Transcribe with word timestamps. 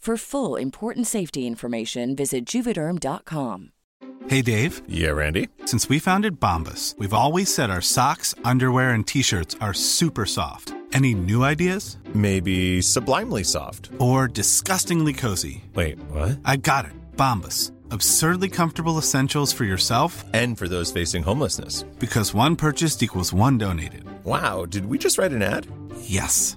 For 0.00 0.16
full 0.16 0.56
important 0.56 1.06
safety 1.06 1.46
information, 1.46 2.16
visit 2.16 2.46
juvederm.com. 2.46 3.72
Hey 4.28 4.40
Dave, 4.40 4.80
Yeah, 4.88 5.10
Randy. 5.10 5.48
since 5.66 5.90
we 5.90 5.98
founded 5.98 6.40
Bombus, 6.40 6.94
we've 6.96 7.12
always 7.12 7.52
said 7.52 7.68
our 7.68 7.82
socks, 7.82 8.34
underwear, 8.42 8.90
and 8.94 9.06
t 9.06 9.20
shirts 9.20 9.56
are 9.60 9.74
super 9.74 10.24
soft. 10.24 10.72
Any 10.94 11.12
new 11.14 11.44
ideas? 11.44 11.98
Maybe 12.14 12.80
sublimely 12.80 13.44
soft. 13.44 13.90
Or 13.98 14.26
disgustingly 14.26 15.12
cozy? 15.12 15.64
Wait, 15.74 15.98
what? 16.10 16.38
I 16.46 16.56
got 16.56 16.86
it. 16.86 16.92
Bombus. 17.18 17.70
Absurdly 17.90 18.48
comfortable 18.48 18.96
essentials 18.98 19.52
for 19.52 19.64
yourself 19.64 20.24
And 20.32 20.56
for 20.56 20.66
those 20.66 20.90
facing 20.90 21.22
homelessness. 21.24 21.82
because 21.98 22.32
one 22.32 22.56
purchased 22.56 23.02
equals 23.02 23.34
one 23.34 23.58
donated. 23.58 24.04
Wow, 24.24 24.64
did 24.64 24.86
we 24.86 24.96
just 24.96 25.18
write 25.18 25.32
an 25.32 25.42
ad? 25.42 25.66
Yes. 26.00 26.56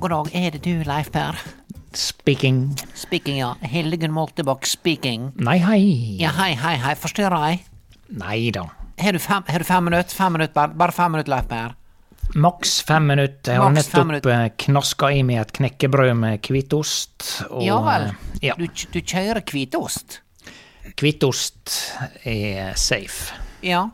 God 0.00 0.10
dag. 0.14 0.30
Er 0.34 0.50
det 0.56 0.62
du, 0.64 0.82
Leif 0.86 1.10
Per? 1.14 1.38
Speaking. 1.96 2.76
Speaking, 2.94 3.38
ja. 3.40 3.54
Hildegunn 3.66 4.12
Moltebakk 4.14 4.66
speaking. 4.66 5.30
Nei, 5.42 5.58
hei. 5.58 5.82
Ja, 6.20 6.30
hei, 6.38 6.52
hei, 6.54 6.76
hei. 6.78 6.94
Forstyrrer 6.98 7.48
jeg? 7.50 7.64
Nei 8.20 8.50
da. 8.54 8.66
Har 9.00 9.16
du 9.16 9.18
fem, 9.22 9.42
har 9.48 9.58
du 9.62 9.64
fem 9.64 9.84
minutter? 9.88 10.14
Fem 10.16 10.32
minutter, 10.36 10.54
bare, 10.54 10.74
bare 10.76 10.92
fem 10.94 11.12
minutter, 11.16 11.32
Leif 11.34 11.48
Per. 11.50 11.76
Maks 12.38 12.76
fem 12.86 13.08
minutter. 13.10 13.56
Jeg 13.56 13.62
har 13.64 13.72
nettopp 13.74 14.26
eh, 14.30 14.44
knaska 14.66 15.08
i 15.18 15.22
meg 15.26 15.40
et 15.42 15.52
knekkebrød 15.56 16.12
med 16.20 16.44
hvitost. 16.46 17.30
og, 17.50 17.62
Ja 17.66 17.80
vel. 17.82 18.10
eh, 18.12 18.26
Ja. 18.50 18.54
Du, 18.58 18.66
du 18.66 19.00
kjører 19.02 19.42
hvitost? 19.50 20.20
Hvitost 21.00 21.74
er 22.26 22.74
safe. 22.78 23.34
Ja. 23.66 23.88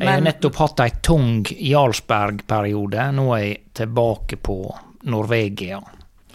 Jeg 0.00 0.08
har 0.08 0.22
nettopp 0.24 0.56
hatt 0.62 0.80
ei 0.80 0.92
tung 1.04 1.42
Jarlsberg-periode. 1.50 3.10
Nå 3.12 3.26
er 3.36 3.42
jeg 3.42 3.58
tilbake 3.82 4.38
på 4.40 4.56
Norvegia. 5.02 5.80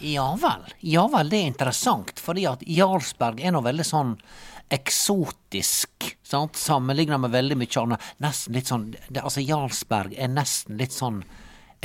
ja 0.00 0.26
vel. 0.40 0.66
Ja 0.80 1.06
vel, 1.08 1.28
det 1.30 1.38
er 1.38 1.50
interessant, 1.52 2.20
fordi 2.20 2.46
at 2.46 2.62
Jarlsberg 2.66 3.40
er 3.40 3.52
nå 3.52 3.62
veldig 3.64 3.86
sånn 3.86 4.16
eksotisk, 4.68 6.16
sant, 6.22 6.56
sammenligna 6.56 7.18
med 7.18 7.30
veldig 7.30 7.56
mye 7.58 7.82
annet. 7.82 8.06
Nesten 8.18 8.56
litt 8.56 8.66
sånn 8.70 8.88
det, 9.08 9.22
Altså, 9.22 9.40
Jarlsberg 9.40 10.16
er 10.18 10.28
nesten 10.32 10.76
litt 10.80 10.92
sånn 10.92 11.22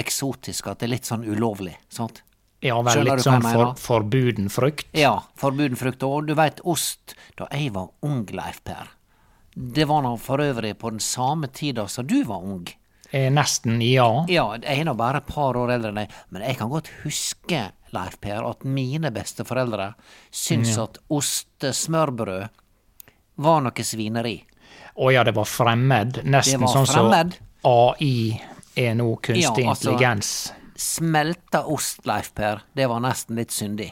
eksotisk 0.02 0.68
at 0.72 0.80
det 0.82 0.88
er 0.88 0.96
litt 0.96 1.10
sånn 1.10 1.26
ulovlig, 1.28 1.76
sant? 1.90 2.24
Ja 2.62 2.78
vel, 2.82 2.94
Skjønner 2.94 3.18
litt 3.18 3.26
sånn 3.26 3.46
for, 3.46 3.74
forbuden 3.82 4.50
frukt. 4.54 4.90
Ja, 4.98 5.16
forbuden 5.38 5.78
frukt. 5.80 6.04
Og 6.06 6.28
du 6.30 6.36
veit, 6.38 6.60
ost 6.62 7.16
Da 7.38 7.48
jeg 7.50 7.72
var 7.74 7.90
ung, 8.06 8.26
Leif 8.30 8.62
Per, 8.64 8.92
det 9.56 9.88
var 9.90 10.04
nå 10.06 10.14
for 10.22 10.42
øvrig 10.42 10.78
på 10.80 10.92
den 10.94 11.02
samme 11.02 11.50
tida 11.52 11.88
som 11.90 12.08
du 12.08 12.24
var 12.24 12.44
ung. 12.46 12.68
Eh, 13.12 13.28
Nesten 13.34 13.82
ja. 13.84 14.08
Ja, 14.32 14.46
jeg 14.56 14.80
er 14.82 14.88
nå 14.88 14.94
bare 14.96 15.20
et 15.20 15.28
par 15.28 15.58
år 15.60 15.74
eldre 15.76 15.92
enn 15.92 16.00
deg, 16.04 16.14
men 16.32 16.46
jeg 16.48 16.58
kan 16.62 16.70
godt 16.72 16.88
huske, 17.04 17.66
Leif 17.92 18.16
Per, 18.24 18.46
at 18.48 18.64
mine 18.64 19.12
besteforeldre 19.12 19.90
syntes 20.32 20.78
at 20.80 20.98
ostesmørbrød 21.12 22.48
var 23.44 23.62
noe 23.66 23.84
svineri. 23.84 24.38
Å 24.96 25.12
ja, 25.12 25.26
det 25.28 25.34
var 25.36 25.48
fremmed. 25.50 26.22
Nesten 26.24 26.64
var 26.64 26.72
sånn 26.72 26.88
som 26.88 27.12
så 27.12 27.24
AI 27.68 28.40
er 28.80 28.96
nå 28.96 29.10
kunstig 29.20 29.44
Ja, 29.44 29.52
altså- 29.52 29.92
intelligens. 29.92 30.54
Smelta 30.82 31.66
ost, 31.70 32.06
Leif 32.08 32.32
Per, 32.34 32.64
det 32.74 32.88
var 32.90 33.00
nesten 33.04 33.36
litt 33.36 33.52
syndig. 33.52 33.92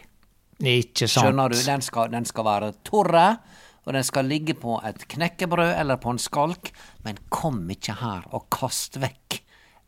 Ikke 0.60 1.08
sant? 1.08 1.26
Skjønner 1.28 1.50
du? 1.50 1.56
Den 1.64 1.82
skal, 1.82 2.10
den 2.10 2.26
skal 2.26 2.44
være 2.44 2.74
torre, 2.84 3.38
og 3.86 3.94
den 3.96 4.06
skal 4.06 4.28
ligge 4.30 4.56
på 4.60 4.80
et 4.86 5.08
knekkebrød 5.10 5.74
eller 5.76 6.00
på 6.02 6.14
en 6.14 6.22
skalk, 6.22 6.72
men 7.06 7.22
kom 7.30 7.64
ikke 7.72 8.00
her 8.02 8.28
og 8.36 8.50
kast 8.54 9.00
vekk 9.02 9.40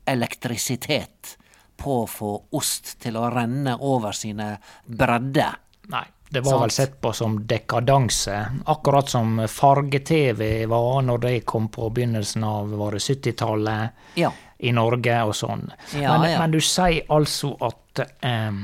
elektrisitet 0.10 1.36
på 1.82 2.02
å 2.04 2.08
få 2.10 2.32
ost 2.58 2.96
til 3.02 3.18
å 3.18 3.30
renne 3.34 3.76
over 3.82 4.16
sine 4.16 4.54
bredder. 4.86 5.58
Nei, 5.92 6.06
det 6.32 6.44
var 6.46 6.62
vel 6.62 6.72
sett 6.72 7.02
på 7.02 7.12
som 7.14 7.40
dekadanse. 7.48 8.38
Akkurat 8.72 9.10
som 9.10 9.42
farge-TV 9.50 10.66
var 10.70 11.02
når 11.04 11.24
det 11.26 11.34
kom 11.50 11.68
på 11.74 11.90
begynnelsen 11.90 12.46
av 12.48 12.72
var 12.80 12.96
70-tallet 13.00 14.16
Ja. 14.22 14.32
i 14.58 14.72
Norge 14.72 15.18
og 15.28 15.36
sånn. 15.36 15.66
Ja, 15.98 16.18
men, 16.22 16.32
ja. 16.32 16.40
men 16.40 16.54
du 16.54 16.62
sier 16.62 17.10
altså 17.12 17.56
at 17.68 18.04
eh, 18.06 18.62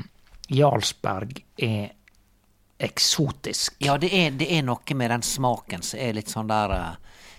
Jarlsberg 0.54 1.42
er 1.58 1.97
eksotisk. 2.80 3.76
Ja, 3.84 3.98
det 3.98 4.12
er, 4.14 4.32
det 4.38 4.48
er 4.58 4.64
noe 4.68 4.96
med 4.96 5.10
den 5.14 5.24
smaken 5.26 5.82
som 5.86 6.00
er 6.00 6.14
litt 6.18 6.30
sånn 6.34 6.50
der 6.52 6.74
uh, 6.76 6.96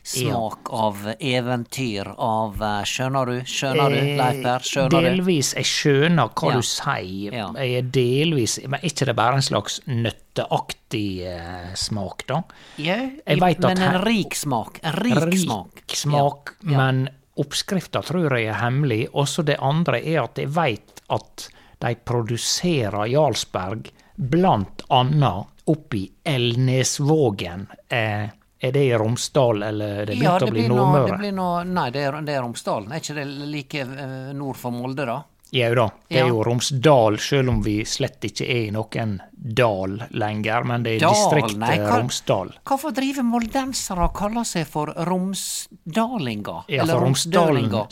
Smak 0.08 0.70
av 0.72 1.02
eventyr, 1.20 2.08
av 2.16 2.54
uh, 2.62 2.78
Skjønner 2.88 3.28
du? 3.28 3.34
Skjønner 3.44 3.92
du, 3.92 3.96
Leif 4.16 4.38
Per? 4.44 4.64
Skjønner 4.64 4.94
du? 4.94 5.08
delvis, 5.10 5.50
jeg 5.58 5.68
skjønner 5.68 6.30
hva 6.32 6.52
Ja. 6.52 6.56
du 6.56 6.64
sier. 6.64 7.36
Ja. 7.36 7.48
Jeg 7.60 7.74
er 7.82 7.90
delvis 7.92 8.54
Men 8.64 8.78
er 8.80 8.86
ikke 8.88 9.08
det 9.10 9.14
bare 9.18 9.36
en 9.36 9.44
slags 9.44 9.76
nøtteaktig 9.86 11.04
uh, 11.28 11.74
smak, 11.76 12.24
da? 12.30 12.40
Ja, 12.80 12.96
Jeg 13.26 13.40
vet 13.42 13.60
at 13.64 13.68
men 13.74 13.84
en 13.90 14.00
rik 14.06 14.34
smak. 14.38 14.80
En 14.82 14.96
rik, 15.02 15.38
smak. 15.44 15.84
smak, 15.92 16.54
Ja, 16.64 16.70
ja. 16.72 16.78
men 16.86 17.08
oppskrifta 17.38 18.00
tror 18.02 18.32
jeg 18.38 18.48
er 18.48 18.58
hemmelig. 18.62 19.08
Også 19.12 19.44
det 19.46 19.58
andre 19.60 20.00
er 20.00 20.22
at 20.24 20.38
jeg 20.40 20.48
veit 20.56 21.02
at 21.12 21.48
de 21.84 21.92
produserer 22.08 23.04
Jarlsberg 23.12 23.92
blant 24.18 24.82
oppe 24.90 25.46
oppi 25.68 26.10
Elnesvågen. 26.24 27.66
Eh, 27.88 28.28
Er 28.60 28.72
det 28.74 28.80
i 28.88 28.94
Romsdal, 28.98 29.62
eller 29.62 30.06
det 30.06 30.14
Ja, 30.18 30.32
det 30.38 30.48
å 30.48 30.50
bli 30.50 30.64
blir, 30.64 30.68
noe, 30.68 30.78
det 30.78 30.86
Nordmøre? 30.98 31.18
blir 31.20 31.32
noe 31.36 31.60
Nei, 31.64 31.90
det 31.94 32.00
er, 32.08 32.16
det 32.26 32.34
er 32.34 32.42
Romsdalen. 32.42 32.90
Er 32.90 32.98
ikke 32.98 33.14
det 33.14 33.26
like 33.52 33.82
eh, 33.84 34.32
nord 34.34 34.56
for 34.58 34.74
Molde, 34.74 35.04
da? 35.06 35.20
Jau 35.50 35.70
da, 35.74 35.86
det 36.10 36.18
er 36.20 36.26
jo 36.28 36.42
Romsdal, 36.44 37.16
selv 37.24 37.48
om 37.54 37.62
vi 37.64 37.78
slett 37.88 38.20
ikke 38.28 38.44
er 38.44 38.66
i 38.66 38.70
noen 38.74 39.14
dal 39.32 39.94
lenger, 40.12 40.64
men 40.68 40.82
det 40.84 40.96
er 40.96 41.04
Dal, 41.06 41.14
distriktet 41.14 41.56
nei, 41.62 41.78
hva- 41.78 41.94
Romsdal. 42.02 42.50
Hvorfor 42.68 42.92
driver 42.92 43.24
moldensere 43.24 44.04
og 44.04 44.12
kaller 44.18 44.44
seg 44.44 44.66
for 44.68 44.92
romsdalinger? 45.08 46.64
Ja, 46.68 46.84
for 46.84 47.00
Romsdalen 47.04 47.70
romsdølinger? 47.70 47.86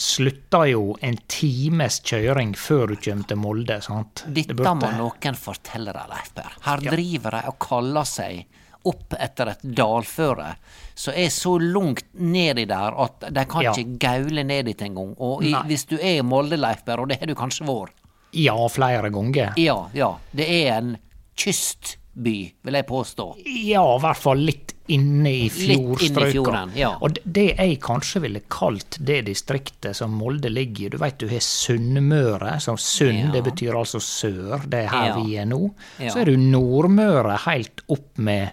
jo 0.70 0.97
en 1.00 1.17
times 1.32 2.00
kjøring 2.05 2.55
før 2.58 2.93
du 2.93 2.97
kommer 2.97 3.26
til 3.31 3.37
Molde, 3.41 3.81
sant? 3.82 4.25
Det 4.26 4.35
Dette 4.49 4.55
burde- 4.58 4.75
må 4.75 4.93
noen 4.99 5.35
fortelle 5.35 5.93
deg, 5.93 6.08
Leif 6.08 6.35
Per. 6.35 6.53
Her 6.62 6.76
driver 6.79 7.31
de 7.31 7.43
og 7.49 7.58
kaller 7.58 8.05
seg 8.05 8.44
opp 8.87 9.15
etter 9.19 9.50
et 9.53 9.65
dalføre 9.77 10.53
som 10.97 11.15
er 11.19 11.29
så 11.35 11.56
langt 11.61 12.05
nedi 12.15 12.65
der 12.71 12.94
at 13.05 13.27
de 13.35 13.44
kan 13.50 13.62
Ja. 13.67 13.73
ikke 13.75 13.99
gaule 14.00 14.44
ned 14.49 14.65
dit 14.71 14.83
engang. 14.87 15.15
Og 15.19 15.43
i, 15.44 15.53
hvis 15.69 15.85
du 15.91 15.97
er 15.99 16.19
i 16.21 16.23
Molde, 16.25 16.56
Leifberg, 16.56 17.00
og 17.05 17.09
det 17.12 17.19
har 17.21 17.27
du 17.27 17.35
kanskje 17.35 17.67
vært 17.69 17.93
Ja, 18.37 18.55
flere 18.69 19.11
ganger. 19.11 19.53
Ja, 19.56 19.88
ja. 19.97 20.15
Det 20.37 20.47
er 20.49 20.73
en 20.79 20.97
kystby, 21.37 22.53
vil 22.65 22.75
jeg 22.79 22.87
påstå. 22.88 23.31
Ja, 23.47 23.83
i 23.97 24.00
hvert 24.03 24.21
fall 24.21 24.43
litt 24.44 24.75
inne 24.88 25.31
i 25.33 25.49
fjordstrøka. 25.50 26.71
ja. 26.77 26.91
Og 27.00 27.19
det- 27.25 27.56
jeg 27.56 27.81
kanskje 27.81 28.21
ville 28.23 28.41
kalt 28.49 28.99
det 29.05 29.25
distriktet 29.27 29.94
som 29.97 30.11
Molde 30.12 30.49
ligger 30.50 30.87
i 30.87 30.88
Du 30.88 30.99
veit 30.99 31.19
du 31.19 31.29
har 31.29 31.41
Sunnmøre, 31.41 32.61
som 32.61 32.77
Sund, 32.77 33.19
Ja. 33.19 33.31
det 33.33 33.44
betyr 33.44 33.73
altså 33.75 33.99
sør, 34.00 34.62
det 34.69 34.85
er 34.85 34.88
her 34.88 35.06
Ja. 35.06 35.23
vi 35.23 35.37
er 35.37 35.44
nå. 35.47 35.75
Så 35.99 36.17
er 36.21 36.25
du 36.27 36.37
Nordmøre 36.37 37.38
helt 37.47 37.81
opp 37.88 38.19
med, 38.19 38.50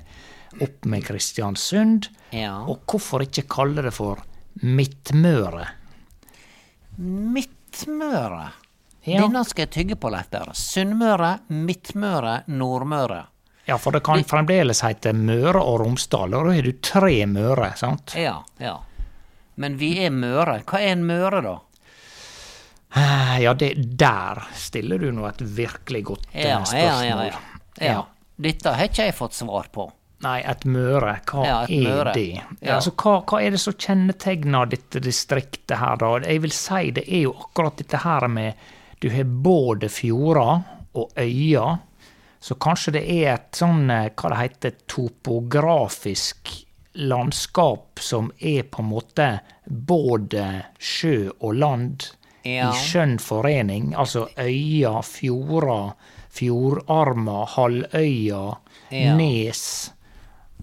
opp 0.61 0.85
med 0.85 1.03
Kristiansund. 1.03 2.07
Ja. 2.31 2.63
Og 2.65 2.79
hvorfor 2.87 3.21
ikke 3.21 3.47
kalle 3.47 3.81
det 3.83 3.93
for 3.93 4.17
Midtmøre? 4.61 5.67
Midtmøre. 6.97 8.51
Ja. 9.05 9.19
Denne 9.21 9.43
skal 9.45 9.65
jeg 9.67 9.71
tygge 9.75 9.95
på, 9.99 10.09
Leif 10.13 10.29
Berre. 10.31 10.53
Sunnmøre, 10.55 11.39
Midtmøre, 11.49 12.43
Nordmøre. 12.47 13.25
Ja, 13.65 13.77
for 13.79 13.91
det 13.95 14.01
kan 14.03 14.23
fremdeles 14.27 14.81
hete 14.83 15.13
Møre 15.15 15.61
og 15.63 15.79
Romsdal, 15.83 16.33
og 16.35 16.49
da 16.49 16.55
har 16.57 16.65
du 16.67 16.73
tre 16.83 17.13
Møre, 17.31 17.69
sant? 17.79 18.15
Ja, 18.19 18.41
ja. 18.59 18.77
Men 19.55 19.77
vi 19.79 19.93
er 20.03 20.09
Møre. 20.11 20.57
Hva 20.67 20.81
er 20.81 20.95
en 20.97 21.05
Møre, 21.07 21.39
da? 21.45 21.57
Eh, 22.95 23.41
Ja, 23.43 23.53
det, 23.53 23.73
der 23.97 24.43
stiller 24.55 24.99
du 25.01 25.11
nå 25.11 25.25
et 25.29 25.41
virkelig 25.41 26.03
godt 26.11 26.27
ja, 26.33 26.59
spørsmål. 26.63 26.81
ja, 26.83 27.03
ja, 27.03 27.23
ja. 27.79 27.85
ja. 27.93 28.01
Dette 28.43 28.73
har 28.73 28.89
ikke 28.89 29.07
jeg 29.07 29.15
fått 29.17 29.33
svar 29.37 29.69
på. 29.73 29.87
Nei, 30.23 30.37
et 30.47 30.61
møre, 30.65 31.17
hva 31.27 31.41
Ja, 31.45 31.55
et 31.65 31.71
er 31.75 31.87
møre. 31.87 32.13
det? 32.15 32.27
Ja. 32.63 32.75
Altså, 32.77 32.93
hva, 32.95 33.17
hva 33.27 33.41
er 33.43 33.51
det 33.51 33.59
som 33.59 33.73
kjennetegner 33.75 34.69
dette 34.71 35.01
distriktet 35.03 35.77
her, 35.81 35.97
da? 35.99 36.11
Jeg 36.23 36.41
vil 36.45 36.53
si 36.55 36.91
det 36.95 37.03
er 37.09 37.25
jo 37.25 37.33
akkurat 37.43 37.75
dette 37.81 37.99
her 38.05 38.27
med 38.31 38.53
Du 39.03 39.09
har 39.11 39.23
både 39.25 39.89
fjorder 39.91 40.61
og 40.95 41.11
øyer, 41.19 41.77
så 42.43 42.55
kanskje 42.59 42.91
det 42.97 43.03
er 43.07 43.29
et 43.37 43.55
sånn, 43.55 43.85
eh, 43.93 44.09
hva 44.19 44.29
det 44.33 44.39
heter, 44.41 44.73
topografisk 44.91 46.49
landskap 46.99 47.99
som 48.03 48.27
er 48.39 48.63
på 48.69 48.83
en 48.83 48.89
måte 48.91 49.27
både 49.65 50.43
sjø 50.77 51.29
og 51.39 51.55
land 51.55 52.09
Ja. 52.43 52.67
i 52.69 52.75
skjønn 52.75 53.15
forening. 53.23 53.93
Altså 53.95 54.25
øyer, 54.37 54.99
fjorder, 55.07 55.93
fjordarmer, 56.29 57.45
halvøyer, 57.55 58.57
Ja. 58.91 59.15
nes 59.15 59.91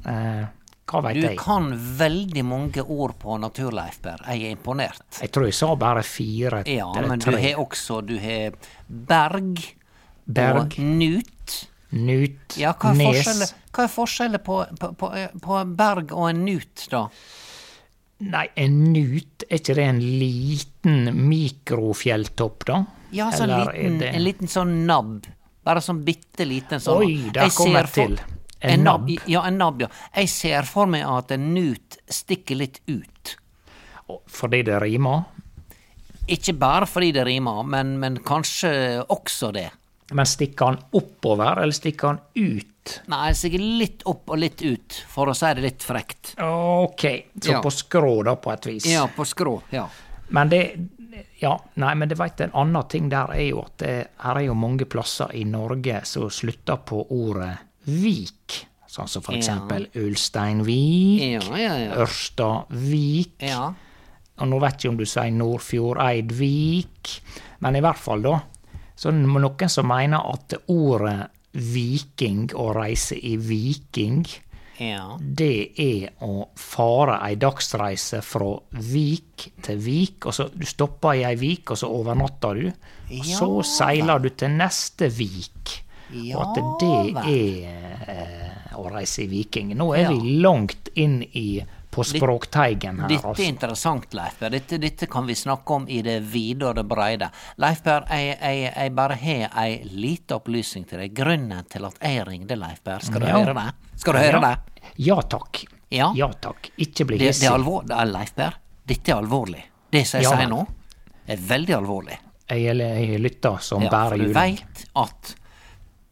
eh, 0.06 0.44
Hva 0.90 1.00
veit 1.02 1.20
Du 1.22 1.36
kan 1.38 1.70
veldig 1.98 2.44
mange 2.44 2.82
ord 2.82 3.14
på 3.18 3.38
natur, 3.40 3.70
Leif 3.72 4.00
Per. 4.02 4.18
Jeg 4.26 4.42
er 4.44 4.56
imponert. 4.56 5.20
Jeg 5.22 5.30
tror 5.30 5.44
jeg 5.46 5.54
sa 5.54 5.74
bare 5.76 6.02
fire 6.02 6.62
Ja, 6.66 6.92
men 6.94 7.08
men 7.08 7.18
du 7.20 7.30
har 7.30 7.54
også 7.64 8.00
Du 8.04 8.18
har 8.18 8.52
berg, 8.88 9.60
Berg. 10.34 10.56
og 10.62 10.78
nut. 10.78 11.56
Nut, 11.92 12.54
Ja, 12.56 12.70
hva 12.78 12.92
er 12.92 12.98
nes 13.00 13.54
hva 13.74 13.82
er 13.84 13.88
forskjellen 13.90 14.38
på, 14.46 14.60
på, 14.78 14.92
på, 14.98 15.08
på 15.42 15.60
berg 15.76 16.12
og 16.14 16.28
en 16.30 16.44
nut, 16.46 16.84
da? 16.90 17.00
Nei, 18.20 18.44
en 18.62 18.76
nut, 18.92 19.42
er 19.48 19.58
ikke 19.58 19.74
det 19.74 19.86
en 19.88 19.98
liten 20.20 21.10
mikrofjelltopp, 21.28 22.64
da? 22.68 22.84
Ja, 23.10 23.30
så 23.34 23.42
Eller 23.44 23.70
en, 23.72 23.82
liten, 23.82 23.98
det- 23.98 24.12
en 24.14 24.22
liten 24.24 24.48
sånn 24.52 24.74
nabb. 24.86 25.26
Bare 25.66 25.80
sånn 25.82 26.04
bitte 26.06 26.46
liten 26.46 26.78
sånn. 26.80 27.02
Oi, 27.02 27.30
der 27.34 27.48
Jeg 27.48 27.56
kom 27.58 27.72
jeg 27.74 27.90
til. 27.92 28.16
til. 28.16 28.36
En 28.60 28.84
nabb. 28.84 29.08
Ja, 29.26 29.42
en 29.48 29.56
nabb, 29.58 29.80
ja. 29.82 29.88
Jeg 30.14 30.28
ser 30.28 30.62
for 30.68 30.86
meg 30.86 31.02
at 31.08 31.30
en 31.32 31.52
nut 31.54 31.96
stikker 32.08 32.56
litt 32.60 32.80
ut. 32.86 33.36
Fordi 34.28 34.62
det 34.66 34.78
rimer? 34.82 35.24
Ikke 36.28 36.52
bare 36.58 36.86
fordi 36.86 37.12
det 37.12 37.24
rimer, 37.26 37.62
men, 37.64 37.98
men 37.98 38.18
kanskje 38.18 39.04
også 39.08 39.52
det. 39.52 39.70
Men 40.12 40.26
stikker 40.26 40.64
han 40.72 40.78
oppover, 40.98 41.60
eller 41.62 41.72
stikker 41.76 42.06
han 42.08 42.20
ut? 42.34 43.00
Nei, 43.12 43.32
sikkert 43.38 43.60
litt 43.78 44.02
opp 44.10 44.30
og 44.34 44.38
litt 44.42 44.62
ut, 44.62 44.96
for 45.08 45.30
å 45.30 45.34
si 45.36 45.50
det 45.54 45.62
litt 45.62 45.84
frekt. 45.86 46.32
Ok, 46.42 47.04
så 47.40 47.50
Ja. 47.52 47.60
på 47.62 47.70
skrå, 47.70 48.24
da, 48.24 48.34
på 48.36 48.52
et 48.52 48.66
vis. 48.66 48.86
Ja, 48.90 49.06
på 49.06 49.24
skrå. 49.24 49.60
Ja. 49.70 49.88
Men 50.30 50.48
det 50.48 50.64
Ja, 51.40 51.58
nei, 51.76 51.94
men 51.94 52.08
det 52.08 52.16
veit 52.18 52.40
en 52.40 52.50
annen 52.54 52.88
ting 52.88 53.08
der 53.10 53.30
er 53.34 53.48
jo 53.50 53.60
at 53.62 53.76
det, 53.78 54.08
her 54.22 54.36
er 54.36 54.44
jo 54.46 54.54
mange 54.54 54.84
plasser 54.86 55.28
i 55.34 55.42
Norge 55.44 56.00
som 56.06 56.28
slutter 56.30 56.76
på 56.86 57.06
ordet 57.10 57.58
vik. 57.86 58.66
Sånn 58.88 59.08
som 59.08 59.22
for 59.22 59.34
eksempel 59.34 59.86
Ulsteinvik, 59.94 61.20
Ja, 61.20 61.56
ja, 61.56 61.76
ja. 61.78 61.94
Ørstavik. 61.96 63.32
ja. 63.40 63.72
Og 64.40 64.48
nå 64.48 64.60
vet 64.60 64.80
jeg 64.82 64.90
om 64.90 64.96
du 64.96 65.04
sier 65.04 65.30
Nordfjordeidvik, 65.30 67.20
men 67.60 67.76
i 67.76 67.80
hvert 67.84 67.98
fall, 68.00 68.22
da. 68.24 68.38
Så 69.00 69.08
er 69.08 69.16
det 69.16 69.32
noen 69.32 69.72
som 69.72 69.88
mener 69.88 70.26
at 70.28 70.58
ordet 70.68 71.30
viking, 71.56 72.50
å 72.52 72.70
reise 72.76 73.16
i 73.16 73.32
viking, 73.40 74.26
ja. 74.76 75.16
det 75.18 75.72
er 75.80 76.26
å 76.26 76.50
fare 76.60 77.16
ei 77.24 77.38
dagsreise 77.40 78.20
fra 78.24 78.52
vik 78.92 79.46
til 79.64 79.80
vik, 79.80 80.28
og 80.28 80.36
så 80.36 80.50
du 80.52 80.66
stopper 80.68 81.16
i 81.16 81.24
ei 81.30 81.38
vik, 81.40 81.72
og 81.72 81.80
så 81.80 81.88
overnatter 81.96 82.60
du. 82.60 82.68
Og 82.68 83.24
så 83.24 83.50
Ja 83.56 83.68
seiler 83.70 84.20
du 84.20 84.30
til 84.36 84.52
neste 84.60 85.08
vik. 85.08 85.80
Ja 86.10 86.36
og 86.36 86.58
at 86.58 86.60
det 86.82 87.24
er 87.30 87.66
eh, 88.10 88.76
å 88.76 88.88
reise 88.90 89.24
i 89.24 89.30
viking. 89.30 89.72
Nå 89.78 89.92
er 89.94 90.10
vi 90.10 90.36
langt 90.42 90.90
inn 90.98 91.22
i 91.22 91.62
på 91.90 92.04
språkteigen 92.06 93.00
her, 93.02 93.08
Dette 93.10 93.24
er 93.26 93.30
altså. 93.32 93.42
interessant, 93.48 94.12
Leif 94.14 94.36
Per. 94.38 94.50
Dette, 94.54 94.78
dette 94.78 95.06
kan 95.10 95.26
vi 95.26 95.34
snakke 95.34 95.74
om 95.74 95.88
i 95.90 96.00
det 96.06 96.20
vide 96.30 96.68
og 96.68 96.76
det 96.78 96.84
breide. 96.86 97.30
Leif 97.58 97.82
Per, 97.82 98.04
jeg, 98.10 98.36
jeg, 98.40 98.72
jeg 98.76 98.92
bare 98.94 99.16
har 99.18 99.56
ei 99.64 99.80
lita 99.90 100.36
opplysning 100.38 100.84
til 100.86 101.02
deg. 101.02 101.14
Grunnen 101.18 101.66
til 101.72 101.84
at 101.88 101.98
jeg 102.06 102.26
ringte, 102.28 102.56
Leif 102.60 102.78
Per, 102.86 103.02
skal 103.02 103.20
du 103.20 103.26
Ja. 103.26 103.38
høre 103.40 103.54
det? 103.58 103.66
Skal 104.04 104.14
du 104.14 104.18
høre 104.22 104.40
det? 104.46 104.54
Ja 105.02 105.18
takk. 105.22 105.64
Ja. 105.90 106.12
Ja 106.14 106.30
takk. 106.32 106.70
Ikke 106.78 107.04
bli 107.10 107.18
Det, 107.18 107.32
det 107.40 107.50
det 107.88 107.96
er 107.98 108.06
Leif 108.06 108.34
Per, 108.38 108.54
dette 108.86 109.10
er 109.10 109.18
alvorlig. 109.18 109.64
Det 109.90 110.06
som 110.06 110.20
jeg 110.20 110.30
Ja 110.30 110.36
sier 110.38 110.48
nå, 110.48 110.62
er 111.26 111.36
veldig 111.50 111.74
alvorlig. 111.74 112.18
Jeg, 112.50 112.76
jeg 112.78 113.20
lytter 113.20 113.58
som 113.62 113.82
Ja, 113.82 113.90
bare 113.90 114.16
julen. 114.16 114.30
du 114.30 114.38
veit 114.38 114.86
at 114.94 115.34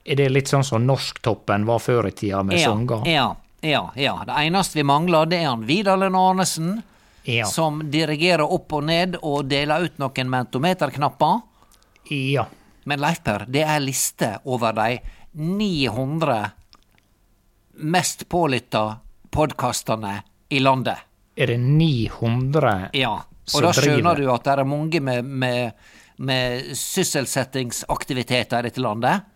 Er 0.06 0.16
det 0.20 0.28
litt 0.30 0.48
sånn 0.52 0.62
som 0.64 0.84
Norsktoppen 0.86 1.64
var 1.66 1.78
før 1.82 2.06
i 2.08 2.12
tida, 2.14 2.42
med 2.46 2.58
Ja, 2.60 2.68
sanger? 2.70 3.06
ja, 3.10 3.24
ja, 3.62 3.80
ja. 3.98 4.12
Det 4.26 4.32
eneste 4.46 4.78
vi 4.78 4.82
mangler, 4.86 5.26
det 5.26 5.36
er 5.42 5.48
han 5.50 5.64
Vidar 5.66 5.98
Arnesen, 6.06 6.82
Ja. 7.24 7.46
som 7.46 7.90
dirigerer 7.90 8.46
opp 8.52 8.72
og 8.72 8.84
ned 8.84 9.16
og 9.22 9.48
deler 9.48 9.82
ut 9.84 9.98
noen 9.98 10.28
mentometerknapper. 10.30 11.40
ja. 12.10 12.46
Men 12.84 13.00
Leif 13.00 13.22
Per, 13.24 13.44
det 13.48 13.62
er 13.66 13.80
liste 13.80 14.38
over 14.44 14.72
de 14.72 15.00
900 15.34 16.52
mest 17.76 18.28
pålytta 18.28 18.98
podkastene 19.30 20.22
i 20.48 20.60
landet. 20.60 20.98
Er 21.36 21.52
det 21.52 21.58
900 21.60 22.90
Ja, 22.96 23.18
og 23.54 23.62
da 23.62 23.72
skjønner 23.76 24.16
du 24.18 24.30
at 24.32 24.46
det 24.46 24.54
er 24.56 24.68
mange 24.68 25.00
med, 25.04 25.24
med, 25.24 25.88
med 26.16 26.72
sysselsettingsaktiviteter 26.76 28.64
i 28.64 28.70
dette 28.70 28.82
landet. 28.82 29.26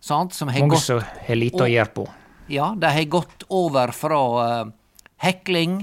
Sant? 0.00 0.34
Som 0.34 0.52
har 0.52 0.62
Mange 0.62 0.78
som 0.80 1.02
har 1.02 1.38
lite 1.38 1.64
å 1.64 1.70
gjøre 1.70 1.94
på. 1.94 2.06
ja, 2.48 2.70
de 2.78 2.92
har 2.94 3.08
gått 3.10 3.42
over 3.50 3.90
fra 3.92 4.20
eh, 4.44 4.68
hekling 5.26 5.80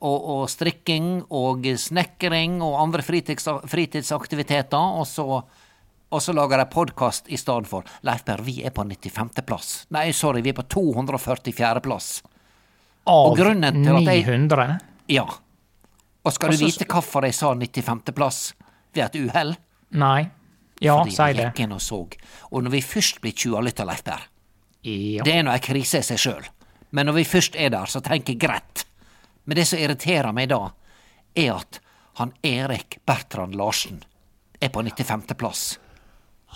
og, 0.00 0.18
og 0.18 0.42
strikking 0.52 1.22
og 1.28 1.64
snekring 1.80 2.60
og 2.64 2.76
andre 2.82 3.02
fritids, 3.04 3.48
fritidsaktiviteter, 3.68 5.00
og 5.00 5.08
så, 5.08 5.40
og 6.10 6.22
så 6.22 6.32
lager 6.34 6.58
de 6.58 6.66
podkast 6.66 7.28
i 7.30 7.36
stedet 7.38 7.66
for. 7.70 7.84
Leif 8.02 8.24
Per, 8.24 8.42
vi 8.42 8.62
er 8.66 8.70
på 8.74 8.84
95. 8.84 9.42
plass. 9.46 9.86
Nei, 9.90 10.10
sorry, 10.12 10.42
vi 10.42 10.50
er 10.50 10.58
på 10.58 10.64
244. 10.68 11.80
plass. 11.84 12.22
Av 13.06 13.30
Og 13.32 13.36
grunnen 13.38 13.82
til 13.84 13.96
at 13.96 14.02
jeg- 14.02 14.26
900? 14.26 14.80
Ja. 15.08 15.24
Og 16.24 16.32
skal 16.32 16.50
du 16.50 16.56
Altså, 16.56 16.66
vite 16.66 16.84
hvorfor 16.92 17.22
jeg 17.24 17.34
sa 17.34 17.54
95. 17.54 18.12
plass 18.12 18.54
ved 18.94 19.04
et 19.04 19.16
uhell? 19.28 19.56
Nei. 19.92 20.30
Ja, 20.80 20.98
Fordi 21.02 21.10
si 21.10 21.32
det. 21.32 21.54
gikk 21.54 21.60
inn 21.60 21.72
og 21.72 21.80
så. 21.80 22.06
Og 22.52 22.62
når 22.62 22.70
vi 22.70 22.80
først 22.80 23.20
blir 23.20 23.32
20 23.32 23.60
lytter, 23.62 23.84
Leif 23.86 24.02
Per, 24.04 24.20
Ja. 24.82 25.22
det 25.22 25.34
er 25.34 25.42
nå 25.42 25.50
ei 25.52 25.58
krise 25.58 25.98
i 25.98 26.02
seg 26.02 26.18
sjøl. 26.18 26.44
Men 26.92 27.06
når 27.06 27.12
vi 27.14 27.24
først 27.24 27.54
er 27.56 27.68
der, 27.70 27.84
så 27.86 28.00
tenker 28.02 28.32
jeg 28.32 28.38
greit. 28.40 28.84
Men 29.46 29.56
det 29.56 29.66
som 29.66 29.78
irriterer 29.78 30.32
meg 30.34 30.48
da, 30.48 30.70
er 31.36 31.54
at 31.54 31.78
han 32.16 32.32
Erik 32.42 32.98
Bertrand 33.06 33.54
Larsen 33.54 34.02
er 34.60 34.68
på 34.68 34.82
95. 34.82 35.78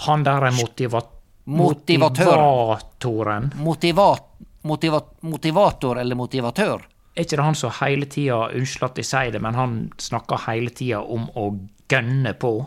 Han 0.06 0.24
der 0.26 0.48
er 0.48 0.56
motiva 0.56 1.00
Motivatør. 1.44 2.36
motivatoren. 2.36 3.52
Motiva 3.56 4.16
motiva 4.64 5.00
motivator 5.20 5.98
eller 6.00 6.16
motivatør? 6.16 6.86
Er 7.14 7.22
ikke 7.22 7.36
det 7.36 7.44
han 7.44 7.54
som 7.54 7.70
hele 7.80 8.06
tida 8.10 8.48
Unnskyld 8.56 8.88
at 8.88 8.96
jeg 8.98 9.06
sier 9.06 9.34
det, 9.34 9.42
men 9.42 9.54
han 9.54 9.74
snakker 10.00 10.40
hele 10.48 10.72
tida 10.74 11.02
om 11.02 11.28
å 11.36 11.50
gønne 11.88 12.32
på? 12.40 12.66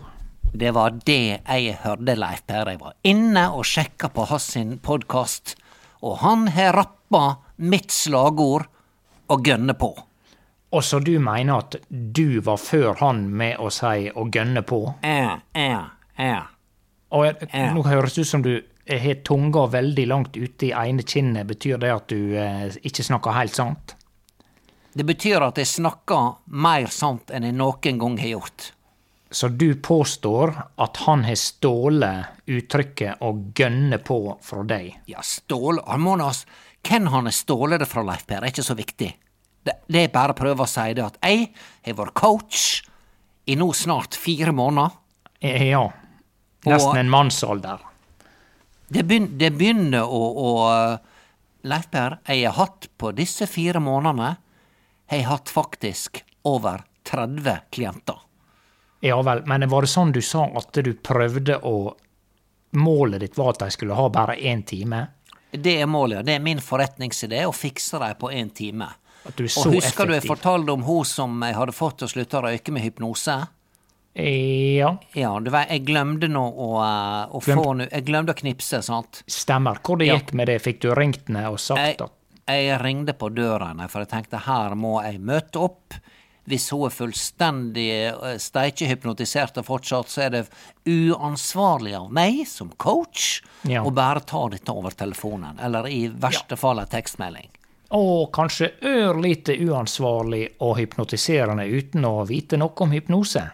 Det 0.54 0.72
var 0.74 0.94
det 1.06 1.42
jeg 1.42 1.74
hørte, 1.84 2.16
Leif 2.16 2.46
Per. 2.48 2.70
Jeg 2.72 2.80
var 2.80 2.94
inne 3.04 3.48
og 3.52 3.66
sjekka 3.68 4.10
på 4.14 4.28
hans 4.30 4.56
podkast, 4.86 5.56
og 6.02 6.20
han 6.22 6.48
har 6.56 6.78
rappa 6.78 7.24
mitt 7.58 7.92
slagord 7.92 8.70
å 9.28 9.40
gønne 9.44 9.74
på. 9.74 9.92
Og 10.72 10.84
så 10.84 11.00
du 11.00 11.18
mener 11.20 11.58
at 11.64 11.76
du 11.90 12.40
var 12.44 12.58
før 12.62 12.96
han 13.02 13.26
med 13.32 13.58
å 13.60 13.70
si 13.72 14.08
å 14.12 14.28
gønne 14.32 14.64
på? 14.68 14.80
Ja, 15.04 15.40
ja, 15.56 15.84
ja. 16.16 16.42
Og 17.12 17.26
Ja. 17.54 17.74
nå 17.74 17.84
høres 17.84 18.16
det 18.16 18.22
ut 18.22 18.28
som 18.28 18.42
du 18.44 18.62
har 18.90 19.16
tunga 19.24 19.68
veldig 19.68 20.08
langt 20.08 20.36
ute 20.38 20.68
i 20.68 20.72
ene 20.72 21.04
kinnet. 21.04 21.48
Betyr 21.48 21.78
det 21.80 21.92
at 21.94 22.08
du 22.08 22.36
eh, 22.38 22.68
ikke 22.84 23.04
snakker 23.04 23.32
helt 23.34 23.56
sant? 23.56 23.96
Det 24.98 25.06
betyr 25.06 25.42
at 25.46 25.56
jeg 25.62 25.68
snakker 25.68 26.38
mer 26.48 26.88
sant 26.88 27.30
enn 27.32 27.44
jeg 27.44 27.54
noen 27.54 28.00
gang 28.00 28.18
har 28.18 28.28
gjort. 28.40 28.72
Så 29.30 29.50
du 29.58 29.76
påstår 29.76 30.54
at 30.80 30.98
han 31.04 31.24
har 31.28 31.36
stjålet 31.36 32.28
uttrykket 32.48 33.20
'å 33.20 33.54
gønne 33.54 33.98
på' 34.00 34.38
fra 34.42 34.64
deg? 34.64 34.96
Ja, 35.06 35.20
stål 35.22 35.82
Han 35.86 36.02
må 36.02 36.18
nå 36.18 36.30
s- 36.30 36.46
Hvem 36.84 37.08
han 37.08 37.26
har 37.26 37.32
stjålet 37.32 37.80
det 37.80 37.88
fra, 37.88 38.02
Leif 38.04 38.26
Per, 38.26 38.38
er 38.38 38.48
ikke 38.48 38.64
så 38.64 38.76
viktig. 38.76 39.14
Det, 39.66 39.74
det 39.90 40.04
er 40.04 40.08
bare 40.14 40.32
å 40.34 40.38
prøve 40.38 40.64
å 40.64 40.68
si 40.68 40.94
det 40.94 41.04
at 41.04 41.18
jeg 41.22 41.50
har 41.86 41.94
vært 41.94 42.14
coach 42.14 42.82
i 43.48 43.56
nå 43.56 43.74
snart 43.74 44.16
fire 44.16 44.54
måneder. 44.54 44.92
Eh, 45.42 45.70
Ja. 45.72 45.90
Nesten 46.66 46.98
en 46.98 47.10
mannsalder. 47.10 47.80
Det, 48.88 49.04
begyn 49.04 49.30
det 49.38 49.52
begynner 49.60 50.08
å, 50.08 50.22
å 50.48 50.50
Leif 51.68 51.90
Per, 51.92 52.18
jeg 52.28 52.46
har 52.48 52.56
hatt 52.56 52.88
på 52.98 53.12
disse 53.16 53.48
fire 53.48 53.82
månedene 53.84 54.36
har 55.08 55.18
jeg 55.18 55.28
hatt 55.28 55.52
faktisk 55.52 56.24
over 56.48 56.84
30 57.08 57.68
klienter. 57.72 58.20
Ja 59.00 59.20
vel, 59.22 59.44
men 59.46 59.68
var 59.70 59.86
det 59.86 59.92
sånn 59.92 60.12
du 60.12 60.22
sa 60.26 60.48
at 60.58 60.80
du 60.84 60.94
prøvde 60.94 61.62
å 61.64 61.96
Målet 62.78 63.22
ditt 63.24 63.38
var 63.40 63.54
at 63.54 63.62
de 63.62 63.72
skulle 63.72 63.96
ha 63.96 64.10
bare 64.12 64.34
én 64.36 64.60
time? 64.68 64.98
Det 65.56 65.78
er 65.82 65.88
målet. 65.88 66.18
ja. 66.18 66.24
Det 66.28 66.34
er 66.36 66.42
min 66.44 66.60
forretningsidé 66.60 67.46
å 67.48 67.54
fikse 67.56 67.98
dem 68.02 68.18
på 68.20 68.28
én 68.36 68.50
time. 68.54 68.90
At 69.24 69.38
du 69.38 69.46
er 69.46 69.54
så 69.54 69.64
Og 69.70 69.78
husker 69.78 70.06
du 70.06 70.14
jeg 70.14 70.26
fortalte 70.28 70.76
om 70.76 70.84
hun 70.84 71.06
som 71.08 71.40
jeg 71.48 71.56
hadde 71.56 71.74
fått 71.74 72.02
til 72.02 72.10
å 72.10 72.12
slutte 72.12 72.38
å 72.38 72.44
røyke 72.44 72.76
med 72.76 72.84
hypnose? 72.84 73.38
Ja, 74.18 74.98
Ja, 75.14 75.40
du 75.40 75.52
vet, 75.54 75.70
jeg 75.70 75.86
glemte 75.86 76.28
nå 76.32 76.42
å, 76.50 76.70
uh, 76.82 77.30
å 77.38 77.42
Glemt- 77.44 77.62
få 77.62 77.90
Jeg 77.92 78.06
glemte 78.06 78.34
å 78.34 78.40
knipse, 78.40 78.82
sant? 78.84 79.24
stemmer. 79.28 79.78
Hvor 79.84 79.98
det 80.00 80.08
Ja. 80.08 80.16
gikk 80.18 80.34
med 80.34 80.48
det? 80.48 80.62
Fikk 80.64 80.80
du 80.82 80.90
ringt 80.96 81.30
ned 81.30 81.46
og 81.46 81.60
sagt 81.60 81.80
Jeg, 81.80 82.02
at 82.02 82.12
jeg 82.48 82.80
ringte 82.82 83.14
på 83.14 83.30
døra 83.34 83.76
for 83.90 84.00
jeg 84.00 84.10
tenkte 84.10 84.40
her 84.40 84.72
må 84.76 85.04
jeg 85.04 85.20
møte 85.22 85.60
opp. 85.62 85.94
Hvis 86.48 86.70
hun 86.72 86.86
er 86.86 86.90
fullstendig 86.96 87.90
eh, 88.08 88.38
steikehypnotisert 88.40 89.58
og 89.58 89.66
fortsatt, 89.66 90.08
så 90.08 90.22
er 90.26 90.30
det 90.30 90.50
uansvarlig 90.86 91.94
av 91.94 92.10
meg 92.12 92.48
som 92.48 92.70
coach 92.78 93.42
Ja. 93.66 93.84
å 93.84 93.94
bare 93.94 94.22
ta 94.22 94.48
dette 94.48 94.70
over 94.72 94.92
telefonen, 94.92 95.60
eller 95.62 95.84
i 95.88 96.08
verste 96.08 96.58
fall 96.58 96.80
en 96.80 96.88
tekstmelding. 96.88 97.50
Og 97.92 98.32
kanskje 98.32 98.72
ørlite 98.82 99.58
uansvarlig 99.60 100.52
og 100.62 100.78
hypnotiserende 100.78 101.68
uten 101.70 102.04
å 102.06 102.26
vite 102.26 102.58
noe 102.58 102.72
om 102.80 102.92
hypnose? 102.92 103.52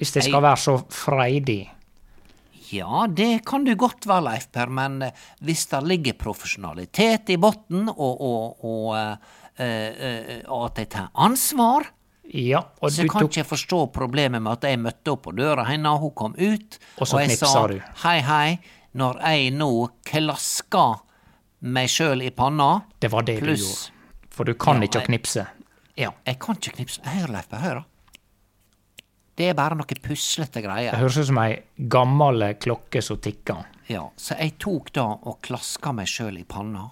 Hvis 0.00 0.12
det 0.16 0.24
skal 0.24 0.38
Jeg- 0.38 0.42
være 0.48 0.56
så 0.62 0.78
freidig. 0.88 1.60
Ja, 2.72 3.06
det 3.10 3.44
kan 3.46 3.64
du 3.66 3.74
godt 3.74 4.06
være, 4.06 4.22
Leif 4.28 4.46
Per, 4.54 4.66
men 4.70 5.02
eh, 5.02 5.10
hvis 5.42 5.66
det 5.72 5.80
ligger 5.90 6.12
profesjonalitet 6.18 7.32
i 7.34 7.36
bunnen, 7.36 7.88
og, 7.90 8.20
og, 8.20 8.64
og, 8.64 8.96
øh, 8.96 9.16
øh, 9.60 10.36
og 10.48 10.64
at 10.70 10.78
jeg 10.84 10.88
tar 10.96 11.10
ansvar, 11.14 11.90
Ja, 12.32 12.60
og 12.80 12.92
så 12.94 13.02
du 13.02 13.08
kan 13.10 13.24
tok 13.24 13.30
ikke 13.32 13.40
jeg 13.40 13.46
forstå 13.50 13.78
problemet 13.90 14.38
med 14.42 14.52
at 14.52 14.62
jeg 14.70 14.78
møtte 14.78 15.10
opp 15.10 15.24
på 15.24 15.32
døra 15.34 15.64
hennes, 15.66 15.98
hun 15.98 16.12
kom 16.14 16.34
ut, 16.38 16.76
Og 17.02 17.08
så 17.10 17.18
jeg 17.24 17.34
sa 17.40 17.66
du. 17.66 17.80
hei, 18.04 18.20
hei, 18.22 18.58
når 18.94 19.18
jeg 19.26 19.50
nå 19.56 19.88
klaska 20.06 20.84
meg 21.62 21.88
sjøl 21.90 22.22
i 22.22 22.30
panna 22.30 22.84
Det 23.02 23.10
var 23.10 23.22
det 23.26 23.40
du 23.42 23.50
gjorde. 23.50 23.90
For 24.30 24.44
du 24.46 24.54
kan 24.54 24.78
Ja, 24.78 24.86
ikke 24.86 25.02
knipse. 25.08 25.46
Ja, 25.98 26.10
jeg 26.24 26.38
kan 26.38 26.54
ikke 26.54 26.76
knipse. 26.76 27.00
Hør, 27.04 27.26
Leif 27.34 27.48
Per, 27.50 27.58
hør, 27.58 27.74
da. 27.74 27.82
Det 29.40 29.46
er 29.48 29.56
bare 29.56 29.76
noe 29.78 29.96
puslete 30.04 30.60
greier. 30.60 30.92
Det 30.92 31.00
høres 31.00 31.16
ut 31.16 31.30
som 31.30 31.38
ei 31.40 31.54
gammel 31.88 32.44
klokke 32.60 33.00
som 33.00 33.16
tikker. 33.24 33.62
Ja, 33.88 34.02
så 34.20 34.36
jeg 34.36 34.58
tok 34.60 34.92
da 34.92 35.06
og 35.16 35.38
klaska 35.46 35.94
meg 35.96 36.10
sjøl 36.12 36.36
i 36.42 36.44
panna, 36.44 36.90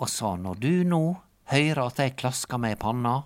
og 0.00 0.08
sa 0.08 0.32
når 0.40 0.62
du 0.62 0.72
nå 0.88 1.02
hører 1.52 1.82
at 1.84 2.00
jeg 2.00 2.16
klasker 2.16 2.60
meg 2.62 2.78
i 2.78 2.80
panna, 2.80 3.18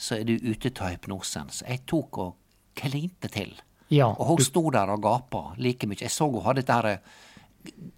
så 0.00 0.18
er 0.18 0.26
du 0.26 0.34
ute 0.42 0.72
av 0.80 0.90
hypnosen. 0.90 1.52
Så 1.54 1.68
jeg 1.68 1.84
tok 1.86 2.18
og 2.18 2.34
klinte 2.74 3.30
til. 3.30 3.54
Ja, 3.94 4.08
Og 4.10 4.26
hun 4.32 4.40
du, 4.40 4.44
sto 4.48 4.64
der 4.74 4.90
og 4.90 5.02
gapa 5.04 5.44
like 5.58 5.86
mye. 5.86 6.00
Jeg 6.02 6.10
så 6.14 6.26
hun 6.30 6.42
hadde 6.42 6.64
dette 6.64 6.78
her 6.80 6.98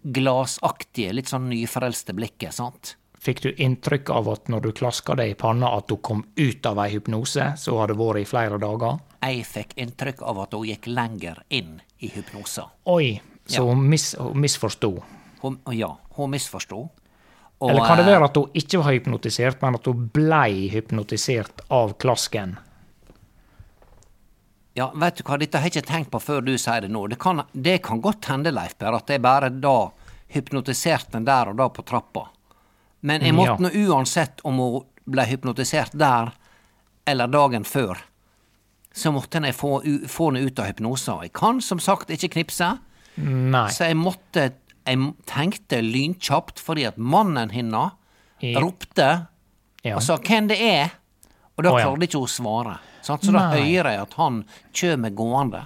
glasaktige, 0.03 1.15
litt 1.17 1.31
sånn 1.31 1.49
nyforelste 1.49 2.13
blikket, 2.19 2.53
sant? 2.59 2.97
fikk 3.23 3.43
du 3.45 3.53
inntrykk 3.55 4.11
av 4.11 4.29
at 4.33 4.49
når 4.51 4.65
du 4.65 4.73
klaska 4.75 5.15
deg 5.15 5.33
i 5.33 5.39
panna, 5.39 5.69
at 5.79 5.93
hun 5.95 6.01
kom 6.03 6.23
ut 6.35 6.67
av 6.67 6.81
ei 6.83 6.91
hypnose 6.97 7.53
som 7.61 7.79
hadde 7.79 7.95
vært 7.95 8.25
i 8.25 8.27
flere 8.27 8.59
dager? 8.59 8.99
Jeg 9.23 9.45
fikk 9.47 9.75
inntrykk 9.79 10.23
av 10.27 10.41
at 10.43 10.53
hun 10.57 10.67
gikk 10.67 10.87
lenger 10.91 11.43
inn 11.51 11.77
i 12.03 12.09
hypnosen. 12.11 12.65
Oi, 12.91 13.21
så 13.47 13.61
Ja. 13.63 13.69
hun, 13.69 13.89
mis, 13.89 14.15
misforsto. 14.35 15.03
Hun, 15.43 15.59
ja, 15.71 15.97
hun 16.17 16.31
misforsto. 16.31 16.89
Og, 17.63 17.71
Eller 17.71 17.87
kan 17.87 17.97
det 17.99 18.07
eh, 18.07 18.11
være 18.13 18.25
at 18.25 18.37
hun 18.37 18.51
ikke 18.59 18.79
var 18.83 18.93
hypnotisert, 18.93 19.63
men 19.63 19.75
at 19.79 19.87
hun 19.87 20.09
blei 20.13 20.69
hypnotisert 20.73 21.61
av 21.71 21.93
klasken? 22.03 22.57
Ja, 24.75 24.91
vet 24.97 25.17
du 25.21 25.23
hva, 25.29 25.37
dette 25.39 25.61
har 25.61 25.69
jeg 25.69 25.77
ikke 25.77 25.89
tenkt 25.91 26.11
på 26.11 26.19
før 26.23 26.41
du 26.45 26.55
sier 26.59 26.81
det 26.81 26.89
nå. 26.91 27.05
Det 27.13 27.19
kan, 27.21 27.43
det 27.53 27.83
kan 27.85 28.01
godt 28.01 28.25
hende, 28.33 28.51
Leif 28.55 28.75
Per, 28.81 28.95
at 28.97 29.11
jeg 29.13 29.21
bare 29.23 29.51
da 29.53 29.91
hypnotiserte 30.33 31.13
den 31.19 31.27
der 31.29 31.51
og 31.53 31.59
da 31.61 31.67
på 31.69 31.85
trappa. 31.85 32.27
Men 33.05 33.21
jeg 33.23 33.35
måtte 33.35 33.59
Ja. 33.61 33.69
nå 33.69 33.71
uansett 33.93 34.41
om 34.45 34.57
hun 34.59 34.83
ble 35.05 35.27
hypnotisert 35.29 35.93
der 35.99 36.33
eller 37.07 37.27
dagen 37.29 37.65
før, 37.65 37.99
så 38.93 39.13
måtte 39.15 39.41
jeg 39.41 39.57
få, 39.57 39.79
få 40.09 40.31
henne 40.31 40.47
ut 40.47 40.59
av 40.61 40.69
hypnosen. 40.71 41.23
Jeg 41.27 41.33
kan 41.37 41.61
som 41.65 41.81
sagt 41.83 42.13
ikke 42.13 42.35
knipse, 42.37 42.75
Nei. 43.17 43.69
så 43.73 43.91
jeg 43.91 43.99
måtte 44.01 44.51
jeg 44.83 45.13
tenkte 45.31 45.81
lynkjapt 45.85 46.61
fordi 46.63 46.87
at 46.89 46.99
mannen 46.99 47.53
hennes 47.55 47.93
ropte 48.59 49.11
Ja. 49.85 49.97
og 49.97 50.03
sa 50.03 50.17
hvem 50.19 50.49
det 50.51 50.59
er, 50.63 50.93
og 51.57 51.65
da 51.65 51.73
oh, 51.73 51.79
ja. 51.79 51.87
klarte 51.87 52.07
ikke 52.07 52.21
hun 52.21 52.29
å 52.29 52.31
svare. 52.31 52.77
Sant? 53.03 53.25
Så 53.27 53.35
da 53.35 53.49
Nei. 53.51 53.63
hører 53.67 53.97
jeg 53.97 54.03
at 54.05 54.15
han 54.15 54.45
kjører 54.73 55.15
gående. 55.19 55.63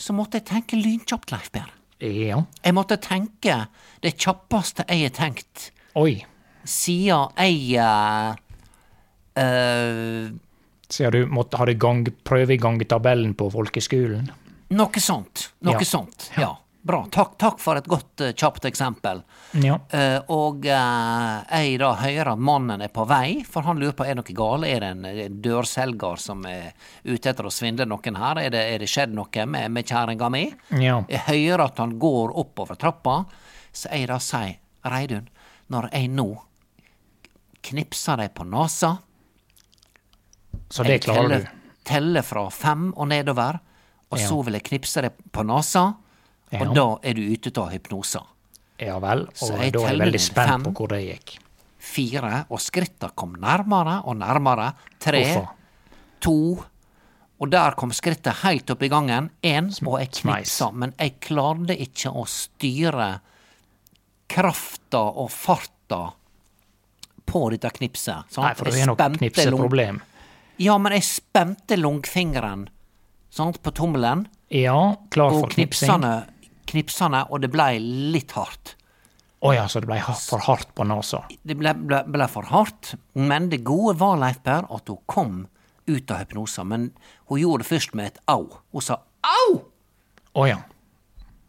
Så 0.00 0.14
måtte 0.16 0.40
jeg 0.40 0.48
tenke 0.48 0.78
lynkjapt, 0.80 1.32
Leif 1.32 1.50
Per. 1.52 1.68
ja. 2.00 2.42
Jeg 2.64 2.74
måtte 2.76 2.96
tenke 2.96 3.66
det 4.00 4.14
kjappeste 4.16 4.86
jeg 4.88 5.10
har 5.10 5.16
tenkt 5.16 5.70
Oi. 6.00 6.24
siden 6.64 7.36
jeg 7.36 7.76
uh, 7.76 8.32
eh, 9.36 10.32
Siden 10.90 11.12
du 11.12 11.26
måtte 11.30 11.60
ha 11.60 11.66
gang, 11.72 12.04
prøve 12.24 12.54
i 12.54 12.60
gangetabellen 12.60 13.34
på 13.38 13.50
folkeskolen? 13.52 14.30
Noe 14.74 15.00
sånt. 15.02 15.52
Noe 15.60 15.78
Ja. 15.78 15.86
sånt. 15.86 16.30
Ja. 16.36 16.56
Bra. 16.82 17.06
Takk, 17.12 17.34
takk 17.38 17.58
for 17.60 17.76
et 17.76 17.86
godt, 17.86 18.20
eh, 18.20 18.32
kjapt 18.32 18.64
eksempel. 18.64 19.22
Ja. 19.52 19.74
Uh, 19.92 20.20
og 20.32 20.64
uh, 20.64 21.42
jeg 21.44 21.78
da 21.78 21.90
hører 21.92 22.30
at 22.32 22.38
mannen 22.40 22.80
er 22.80 22.88
på 22.88 23.04
vei, 23.04 23.44
for 23.44 23.66
han 23.68 23.76
lurer 23.76 23.92
på 23.92 24.06
er 24.08 24.16
noe 24.16 24.32
gale. 24.32 24.66
Er 24.66 24.80
det 24.80 24.88
en, 24.94 25.04
en 25.04 25.42
dørselger 25.44 26.16
som 26.16 26.46
er 26.48 26.72
ute 27.04 27.28
etter 27.28 27.44
å 27.44 27.52
svindle 27.52 27.84
noen 27.84 28.16
her? 28.16 28.40
Er 28.40 28.54
det, 28.54 28.62
er 28.72 28.78
det 28.80 28.88
skjedd 28.88 29.12
noe 29.12 29.44
med, 29.46 29.68
med 29.76 29.92
kjerringa 29.92 30.30
mi? 30.32 30.46
Ja. 30.80 31.02
Jeg 31.10 31.26
hører 31.26 31.66
at 31.66 31.82
han 31.84 31.98
går 32.00 32.32
oppover 32.40 32.80
trappa, 32.80 33.24
så 33.72 33.92
jeg 33.92 34.08
da 34.08 34.16
sier, 34.24 34.56
Reidun, 34.88 35.28
når 35.68 35.90
jeg 35.92 36.08
nå 36.16 36.30
knipser 37.60 38.22
deg 38.22 38.32
på 38.32 38.48
nesa 38.48 38.96
Så 40.70 40.84
det 40.86 41.00
jeg 41.00 41.02
klarer 41.08 41.28
teller, 41.28 41.40
du? 41.40 41.72
teller 41.84 42.22
fra 42.22 42.44
fem 42.50 42.92
og 42.96 43.08
nedover, 43.10 43.60
og 44.10 44.18
Ja. 44.18 44.26
så 44.28 44.44
vil 44.44 44.54
jeg 44.54 44.62
knipse 44.64 45.02
deg 45.02 45.12
på 45.32 45.44
nesa, 45.46 45.94
Ja. 46.52 46.60
og 46.64 46.74
da 46.74 46.98
er 47.02 47.14
du 47.14 47.22
ute 47.32 47.52
av 47.60 47.70
hypnosa. 47.70 48.22
Ja 48.78 48.98
vel. 48.98 49.26
Og 49.42 49.48
da 49.50 49.54
er 49.56 49.70
jeg 49.70 49.98
veldig 50.00 50.20
spent 50.20 50.48
fem. 50.48 50.62
på 50.64 50.72
hvor 50.72 50.88
det 50.88 51.02
gikk. 51.06 51.38
Fire, 51.78 52.46
og 52.50 52.58
skritta 52.60 53.10
kom 53.16 53.34
nærmere 53.34 54.02
og 54.04 54.16
nærmere. 54.16 54.74
Tre, 54.98 55.24
Hvorfor? 55.24 55.48
to, 56.20 56.64
og 57.40 57.50
der 57.50 57.70
kom 57.72 57.90
skrittet 57.90 58.34
helt 58.42 58.68
opp 58.70 58.82
i 58.82 58.88
gangen. 58.88 59.30
Én, 59.42 59.70
og 59.86 59.98
jeg 59.98 60.10
knipsa, 60.12 60.70
men 60.72 60.92
jeg 60.98 61.20
klarte 61.20 61.76
ikke 61.78 62.12
å 62.12 62.26
styre 62.26 63.20
krafta 64.28 65.00
og 65.16 65.30
farta 65.30 66.12
på 67.26 67.50
dette 67.50 67.70
knipset. 67.70 68.24
sant? 68.30 68.44
Nei, 68.44 68.54
for 68.54 68.64
det 68.70 68.80
er 68.82 68.86
nok 68.86 68.98
knipseproblem. 69.18 70.00
Ja, 70.60 70.76
men 70.78 70.92
jeg 70.92 71.06
spente 71.08 71.78
langfingeren 71.80 72.66
sant, 73.32 73.60
på 73.62 73.72
tommelen, 73.72 74.26
Ja, 74.52 74.96
klar 75.14 75.30
for 75.30 75.46
og 75.46 75.54
knipsing. 75.54 75.88
knipsene, 75.88 76.26
knipsene, 76.66 77.22
og 77.30 77.40
det 77.40 77.50
blei 77.52 77.78
litt 77.80 78.32
hardt. 78.34 78.74
Å 79.40 79.54
ja, 79.54 79.62
så 79.70 79.80
det 79.80 79.88
ble 79.88 79.96
for 80.02 80.42
hardt 80.44 80.74
på 80.76 80.84
nesa. 80.84 81.22
Det 81.46 81.56
ble, 81.56 81.72
ble, 81.72 82.02
ble 82.12 82.26
for 82.28 82.44
hardt, 82.50 82.94
men 83.14 83.48
det 83.48 83.62
gode 83.64 83.94
var, 84.02 84.18
Leif 84.20 84.42
Per, 84.44 84.66
at 84.68 84.90
hun 84.90 84.98
kom 85.08 85.38
ut 85.86 86.10
av 86.12 86.20
hypnosen. 86.20 86.68
Men 86.68 86.90
hun 87.30 87.40
gjorde 87.40 87.64
det 87.64 87.70
først 87.70 87.94
med 87.96 88.10
et 88.10 88.20
au. 88.28 88.50
Hun 88.74 88.84
sa 88.84 88.98
au! 89.24 89.62
Å 90.34 90.46
ja. 90.50 90.58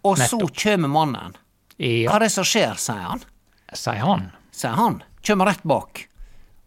Og 0.08 0.18
så 0.18 0.40
kjem 0.48 0.88
mannen. 0.90 1.36
Hva 1.82 2.16
er 2.16 2.24
det 2.24 2.32
som 2.32 2.48
skjer, 2.48 2.78
sier 2.80 3.04
han. 3.10 3.26
sier 3.74 4.00
han. 4.06 4.30
Sier 4.56 4.78
han. 4.78 5.02
Kjem 5.26 5.44
rett 5.46 5.62
bak. 5.68 6.06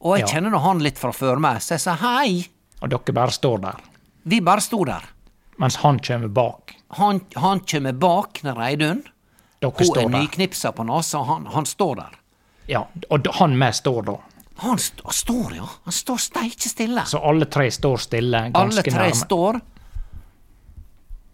Og 0.05 0.19
jeg 0.19 0.27
Ja. 0.29 0.35
kjenner 0.35 0.51
nå 0.51 0.59
han 0.61 0.79
litt 0.85 0.99
fra 0.99 1.11
før 1.13 1.39
meg, 1.41 1.63
så 1.65 1.75
jeg 1.75 1.81
sa 1.81 1.95
hei. 1.97 2.49
Og 2.83 2.91
dere 2.91 3.13
bare 3.17 3.31
står 3.33 3.61
der. 3.63 3.77
Vi 4.25 4.41
bare 4.41 4.61
sto 4.61 4.85
der. 4.85 5.03
Mens 5.59 5.77
han 5.77 5.99
kommer 5.99 6.29
bak. 6.29 6.75
Han, 6.99 7.21
han 7.37 7.61
kommer 7.61 7.93
bak 7.93 8.41
når 8.45 8.57
Reidun. 8.59 9.03
Dere 9.61 9.73
Hun 9.73 9.99
er 9.99 10.09
nyknipsa 10.19 10.73
på 10.77 10.85
nesa, 10.85 11.23
han, 11.25 11.47
han 11.47 11.65
står 11.65 11.97
der. 11.97 12.11
Ja, 12.69 12.85
og 13.11 13.27
han 13.39 13.57
med 13.59 13.75
står 13.75 14.03
da. 14.05 14.17
Han 14.59 14.79
st 14.79 15.01
står, 15.11 15.55
ja. 15.57 15.67
Han 15.85 15.93
står 15.93 16.17
steike 16.23 16.69
stille. 16.71 17.03
Så 17.07 17.19
alle 17.19 17.47
tre 17.51 17.71
står 17.71 17.97
stille, 18.05 18.51
Alle 18.55 18.83
tre 18.83 18.93
nærme. 18.93 19.15
står. 19.15 19.61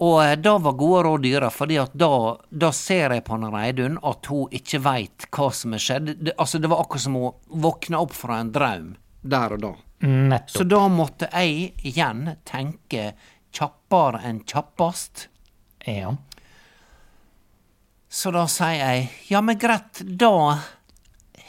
Og 0.00 0.21
det 0.25 0.37
da 0.47 0.54
var 0.64 0.78
gode 0.80 1.02
råd 1.04 1.25
dyre, 1.26 1.50
fordi 1.52 1.76
at 1.82 1.93
da, 1.93 2.36
da 2.49 2.71
ser 2.73 3.13
jeg 3.13 3.25
på 3.26 3.36
han 3.36 3.50
Reidun 3.52 3.99
at 4.08 4.30
hun 4.32 4.54
ikke 4.56 4.80
veit 4.80 5.26
hva 5.28 5.50
som 5.52 5.76
er 5.76 5.82
skjedd. 5.84 6.15
Det, 6.17 6.34
altså, 6.41 6.58
det 6.58 6.71
var 6.73 6.80
akkurat 6.80 7.04
som 7.04 7.19
hun 7.21 7.60
våkna 7.67 8.00
opp 8.00 8.15
fra 8.17 8.39
en 8.41 8.52
drøm 8.54 8.95
der 9.21 9.56
og 9.56 9.60
da. 9.67 9.75
Så 10.49 10.65
da 10.65 10.86
måtte 10.89 11.28
jeg 11.28 11.75
igjen 11.84 12.30
tenke 12.49 13.10
kjappere 13.52 14.23
enn 14.25 14.41
kjappast. 14.49 15.26
Ja. 15.84 16.15
Så 18.08 18.32
da 18.32 18.47
sier 18.49 18.80
jeg 18.80 19.08
ja, 19.28 19.43
men 19.45 19.58
greit, 19.60 20.00
da 20.00 20.32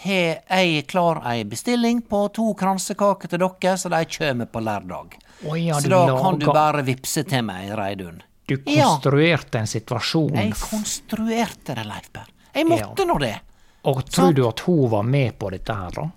har 0.02 0.60
jeg 0.60 0.84
klar 0.92 1.22
ei 1.30 1.46
bestilling 1.48 2.02
på 2.10 2.26
to 2.36 2.52
kransekaker 2.58 3.32
til 3.32 3.42
dere, 3.46 3.78
så 3.78 3.90
de 3.94 4.02
kommer 4.12 4.52
på 4.52 4.60
lørdag. 4.66 5.16
Oh, 5.48 5.56
ja, 5.56 5.80
så 5.80 5.90
da 5.90 6.04
kan 6.20 6.38
du 6.42 6.46
bare 6.52 6.84
vippse 6.86 7.24
til 7.26 7.48
meg, 7.48 7.72
Reidun. 7.80 8.20
Du 8.58 8.72
Ja. 8.72 8.86
konstruerte 8.86 9.60
en 9.60 9.68
situasjon, 9.68 10.36
Jeg 10.36 10.54
konstruerte 10.54 11.76
det, 11.76 11.86
Leif 11.86 12.12
Per. 12.14 12.28
Jeg 12.54 12.66
måtte 12.68 13.06
nå 13.08 13.20
det. 13.20 13.40
og 13.84 14.06
tror 14.10 14.34
du 14.34 14.48
at 14.48 14.60
hun 14.60 14.90
var 14.90 15.04
med 15.04 15.38
på 15.40 15.50
dette 15.52 15.74
her, 15.74 15.90
da? 15.92 16.10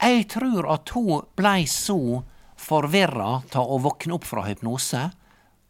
Jeg 0.00 0.28
tror 0.28 0.68
at 0.72 0.88
hun 0.94 1.22
blei 1.36 1.64
så 1.64 2.22
forvirra 2.56 3.42
av 3.54 3.66
å 3.70 3.78
våkne 3.80 4.14
opp 4.14 4.24
fra 4.24 4.42
hypnose 4.42 5.10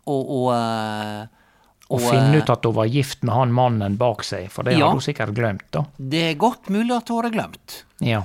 og, 0.06 0.30
og, 0.30 0.52
eh, 0.54 1.26
Og 1.90 2.00
og, 2.02 2.10
finne 2.10 2.34
eh, 2.34 2.42
ut 2.42 2.50
at 2.50 2.64
hun 2.64 2.74
var 2.74 2.84
gift 2.86 3.22
med 3.22 3.34
han 3.34 3.52
mannen 3.52 3.96
bak 3.96 4.22
seg, 4.22 4.50
for 4.50 4.62
det 4.64 4.72
Ja. 4.76 4.88
hadde 4.90 4.98
hun 5.00 5.00
sikkert 5.00 5.34
glemt, 5.34 5.70
da. 5.70 5.84
Det 5.98 6.22
er 6.32 6.34
godt 6.34 6.68
mulig 6.68 6.94
at 6.96 7.08
hun 7.08 7.22
har 7.24 7.30
glemt. 7.30 7.84
Ja. 8.00 8.24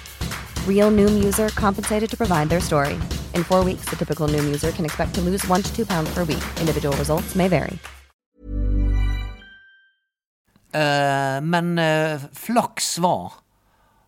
Real 0.67 0.91
Noom 0.91 1.23
user 1.23 1.49
compensated 1.49 2.09
to 2.09 2.17
provide 2.17 2.49
their 2.49 2.61
story. 2.61 2.93
In 3.35 3.43
four 3.43 3.63
weeks, 3.63 3.85
the 3.89 3.95
typical 3.95 4.27
Noom 4.27 4.45
user 4.45 4.71
can 4.71 4.85
expect 4.85 5.13
to 5.13 5.21
lose 5.21 5.47
one 5.47 5.61
to 5.61 5.75
two 5.75 5.85
pounds 5.85 6.11
per 6.13 6.23
week. 6.23 6.43
Individual 6.59 6.95
results 6.97 7.35
may 7.35 7.47
vary. 7.47 7.77
Uh, 10.73 11.41
men 11.43 11.79
uh, 11.79 12.19
flaks 12.33 12.97
var 12.99 13.33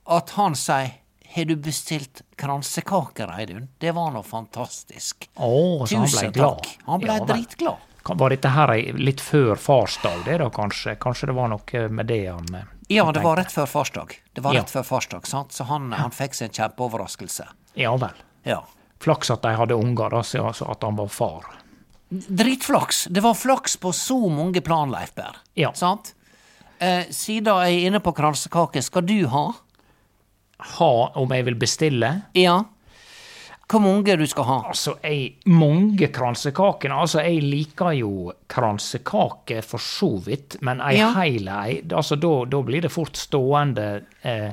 at 0.07 0.29
han 0.29 0.55
sier 0.55 1.03
har 1.33 1.45
du 1.45 1.55
bestilt 1.55 2.21
kransekaker, 2.35 3.31
Eidun? 3.39 3.67
Det 3.77 3.91
var 3.91 4.11
nå 4.13 4.21
fantastisk. 4.23 5.25
Å, 5.33 5.85
så 5.89 5.97
han 5.97 6.11
ble 6.11 6.29
glad. 6.29 6.59
takk. 6.61 6.69
Han 6.85 7.01
ble 7.01 7.15
Ja 7.17 7.25
dritglad. 7.25 7.89
Var 8.03 8.35
dette 8.35 8.51
her 8.51 8.73
litt 8.99 9.21
før 9.23 9.55
farsdag, 9.55 10.25
det 10.27 10.37
da, 10.43 10.49
kanskje? 10.53 10.93
Kanskje 11.01 11.31
det 11.31 11.35
var 11.37 11.49
noe 11.49 11.83
med 11.89 12.05
det 12.11 12.25
han 12.27 12.49
eh, 12.59 12.72
Ja, 12.91 13.05
det 13.11 13.21
var 13.23 13.37
rett 13.37 13.51
før 13.51 13.65
farsdag. 13.69 14.17
Det 14.33 14.41
var 14.43 14.53
Ja. 14.55 14.63
før 14.63 14.83
farsdag, 14.83 15.27
sant? 15.27 15.51
Så 15.51 15.63
han, 15.69 15.91
han 15.91 16.11
fikk 16.11 16.33
seg 16.35 16.49
en 16.49 16.53
kjempeoverraskelse. 16.57 17.45
Ja 17.79 17.95
vel. 17.97 18.13
Ja. 18.43 18.63
Flaks 18.99 19.31
at 19.31 19.41
de 19.41 19.53
hadde 19.55 19.75
unger, 19.75 20.09
altså 20.13 20.69
at 20.71 20.83
han 20.83 20.95
var 20.95 21.07
far. 21.07 21.43
Dritflaks. 22.09 23.05
Det 23.09 23.21
var 23.23 23.33
flaks 23.33 23.77
på 23.77 23.91
så 23.93 24.17
mange 24.29 24.61
plan, 24.61 24.91
Leif 24.91 25.13
Berr. 25.15 25.35
Ja. 25.55 25.71
Sant? 25.73 26.13
Eh, 26.79 27.05
siden 27.09 27.45
jeg 27.63 27.79
er 27.83 27.87
inne 27.89 27.99
på 28.03 28.13
kransekake, 28.13 28.81
skal 28.83 29.01
du 29.07 29.25
ha? 29.27 29.45
Ha 30.77 30.91
om 31.19 31.29
jeg 31.33 31.45
vil 31.45 31.55
bestille? 31.59 32.21
Ja. 32.37 32.63
Hvor 33.67 33.79
mange 33.81 34.15
du 34.19 34.25
skal 34.27 34.45
ha? 34.45 34.57
Altså, 34.69 34.97
jeg, 35.01 35.37
mange 35.49 36.09
kransekaker. 36.13 36.91
Altså, 36.93 37.23
jeg 37.25 37.41
liker 37.41 37.95
jo 37.97 38.33
kransekake 38.51 39.61
for 39.65 39.81
så 39.81 40.11
vidt, 40.25 40.59
men 40.61 40.81
ei 40.83 40.97
Ja. 40.99 41.11
heil 41.15 41.47
ei, 41.47 41.81
altså, 41.89 42.15
da, 42.19 42.33
da 42.45 42.61
blir 42.61 42.81
det 42.85 42.91
fort 42.91 43.17
stående 43.17 43.87
eh, 44.21 44.51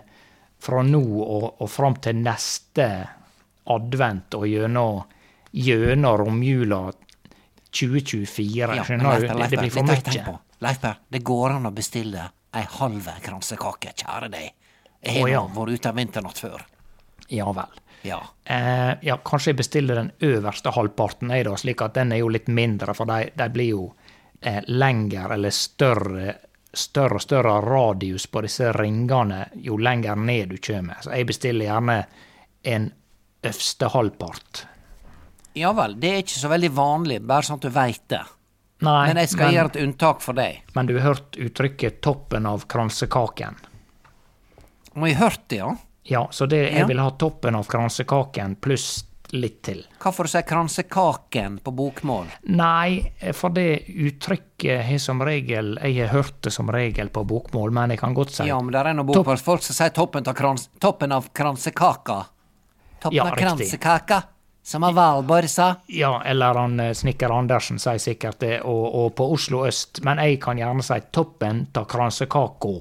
fra 0.60 0.82
nå 0.86 1.02
og, 1.20 1.60
og 1.60 1.68
fram 1.70 1.98
til 2.00 2.22
neste 2.22 2.86
advent 3.70 4.34
og 4.38 4.46
gjennom, 4.48 5.02
gjennom 5.52 6.16
romjula 6.22 6.80
2024. 7.70 8.76
Ja, 8.76 8.84
Skjønner 8.84 9.20
du? 9.20 9.26
Det, 9.26 9.50
det 9.50 9.58
blir 9.58 9.74
for 9.74 9.90
mye. 9.90 10.24
på. 10.26 10.94
Det 11.10 11.22
går 11.24 11.56
an 11.58 11.68
å 11.70 11.74
bestille 11.74 12.30
ei 12.56 12.64
halv 12.78 13.06
kransekake, 13.24 13.92
kjære 13.94 14.30
deg. 14.32 14.50
Jeg 15.00 15.14
har 15.16 15.22
oh, 15.22 15.30
ja. 15.30 15.44
vært 15.54 15.78
ute 15.78 15.92
en 15.92 15.96
vinternatt 15.96 16.40
før. 16.42 16.64
Ja 17.32 17.46
vel. 17.56 17.78
Ja. 18.02 18.20
Eh, 18.44 18.92
ja, 19.02 19.16
kanskje 19.24 19.52
jeg 19.52 19.60
bestiller 19.60 20.00
den 20.00 20.12
øverste 20.24 20.72
halvparten, 20.74 21.32
jeg 21.34 21.44
da, 21.48 21.56
slik 21.60 21.82
at 21.84 21.94
den 21.98 22.12
er 22.12 22.22
jo 22.22 22.30
litt 22.32 22.48
mindre, 22.48 22.94
for 22.96 23.08
de, 23.10 23.28
de 23.36 23.48
blir 23.52 23.74
jo 23.74 23.90
eh, 24.40 24.62
lengre 24.66 25.34
eller 25.34 25.54
større 25.54 26.38
større 26.72 27.18
og 27.18 27.22
større 27.22 27.60
radius 27.64 28.28
på 28.30 28.44
disse 28.46 28.72
ringene 28.72 29.40
jo 29.58 29.78
lenger 29.80 30.16
ned 30.16 30.52
du 30.52 30.58
kommer. 30.62 31.00
Så 31.02 31.14
jeg 31.14 31.26
bestiller 31.26 31.66
gjerne 31.66 31.96
en 32.62 32.90
øverste 33.42 33.88
halvpart. 33.90 34.66
Ja 35.58 35.72
vel, 35.74 35.96
det 35.98 36.10
er 36.12 36.22
ikke 36.22 36.38
så 36.38 36.50
veldig 36.52 36.70
vanlig, 36.76 37.18
bare 37.26 37.46
sånn 37.46 37.58
at 37.58 37.66
du 37.66 37.74
veit 37.74 38.04
det. 38.12 38.22
Nei, 38.86 39.10
Men 39.10 39.18
jeg 39.20 39.32
skal 39.34 39.52
gjøre 39.52 39.72
et 39.74 39.80
unntak 39.82 40.22
for 40.24 40.38
deg. 40.38 40.62
Men 40.76 40.88
du 40.88 40.94
har 40.96 41.10
hørt 41.10 41.36
uttrykket 41.36 42.00
'toppen 42.00 42.46
av 42.46 42.64
kransekaken'? 42.70 43.58
Og 44.96 45.08
jeg 45.08 45.18
hørt 45.18 45.42
det, 45.48 45.56
ja. 45.56 45.74
Ja, 46.02 46.28
så 46.30 46.46
det, 46.46 46.62
Ja. 46.70 46.78
jeg 46.78 46.88
vil 46.88 46.98
ha 46.98 47.10
toppen 47.10 47.54
av 47.54 47.66
kransekaken 47.68 48.56
pluss 48.60 49.04
litt 49.32 49.62
til. 49.62 49.84
Du 50.02 50.28
si 50.28 50.42
kransekaken 50.42 51.58
på 51.62 51.70
bokmål? 51.70 52.26
Nei, 52.42 53.12
for 53.32 53.50
det 53.50 53.86
uttrykket 53.86 54.84
har 54.84 54.98
som 54.98 55.20
regel 55.22 55.78
Jeg 55.82 56.00
har 56.00 56.08
hørt 56.08 56.40
det 56.42 56.52
som 56.52 56.70
regel 56.70 57.08
på 57.08 57.24
bokmål, 57.24 57.70
men 57.70 57.90
jeg 57.90 58.00
kan 58.00 58.14
godt 58.14 58.30
si 58.30 58.46
Ja, 58.48 58.60
men 58.60 58.72
det 58.72 58.80
er 58.80 58.94
noen 58.94 59.06
bokmålsfolk 59.06 59.62
som 59.62 59.74
sier 59.74 59.90
toppen 59.90 60.26
av, 60.26 60.34
krans, 60.34 60.68
toppen 60.80 61.12
av 61.12 61.28
kransekaka. 61.32 62.24
Toppen 63.00 63.16
Ja, 63.16 63.30
av 63.30 63.36
kransekaka, 63.36 64.22
som 64.62 64.82
har 64.82 64.92
Valborg 64.92 65.48
sa. 65.48 65.76
Ja, 65.86 66.22
eller 66.24 66.54
han 66.54 66.80
eh, 66.80 66.92
snekker 66.92 67.30
Andersen 67.30 67.78
sier 67.78 67.98
sikkert 67.98 68.40
det, 68.40 68.60
og, 68.62 68.94
og 68.94 69.14
på 69.14 69.30
Oslo 69.32 69.64
øst. 69.66 70.02
Men 70.04 70.18
jeg 70.18 70.40
kan 70.40 70.58
gjerne 70.58 70.82
si 70.82 70.98
toppen 71.12 71.68
av 71.74 71.86
kransekaka. 71.86 72.74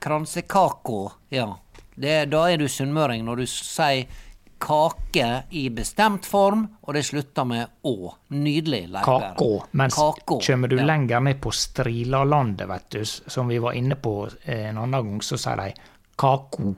Kransekako, 0.00 1.12
ja. 1.30 1.56
Det, 1.98 2.16
da 2.30 2.46
er 2.50 2.60
du 2.60 2.68
sunnmøring 2.70 3.24
når 3.26 3.42
du 3.42 3.46
sier 3.50 4.24
kake 4.58 5.42
i 5.54 5.68
bestemt 5.70 6.26
form, 6.26 6.64
og 6.82 6.94
det 6.96 7.04
slutter 7.06 7.46
med 7.46 7.86
å. 7.86 8.10
Nydelig, 8.34 8.88
Leif 8.90 9.06
Per. 9.06 9.26
Kako. 9.30 9.50
Mens 9.78 9.94
Kako, 9.94 10.40
kommer 10.42 10.70
du 10.70 10.78
ja. 10.80 10.86
lenger 10.88 11.22
ned 11.22 11.40
på 11.42 11.52
Strilalandet, 11.54 12.66
vet 12.68 12.88
du, 12.90 13.04
som 13.06 13.50
vi 13.50 13.60
var 13.62 13.78
inne 13.78 13.98
på 14.02 14.14
eh, 14.44 14.68
en 14.70 14.80
annen 14.82 15.12
gang, 15.12 15.22
så 15.22 15.38
sier 15.38 15.62
de 15.62 15.70
kako. 16.18 16.72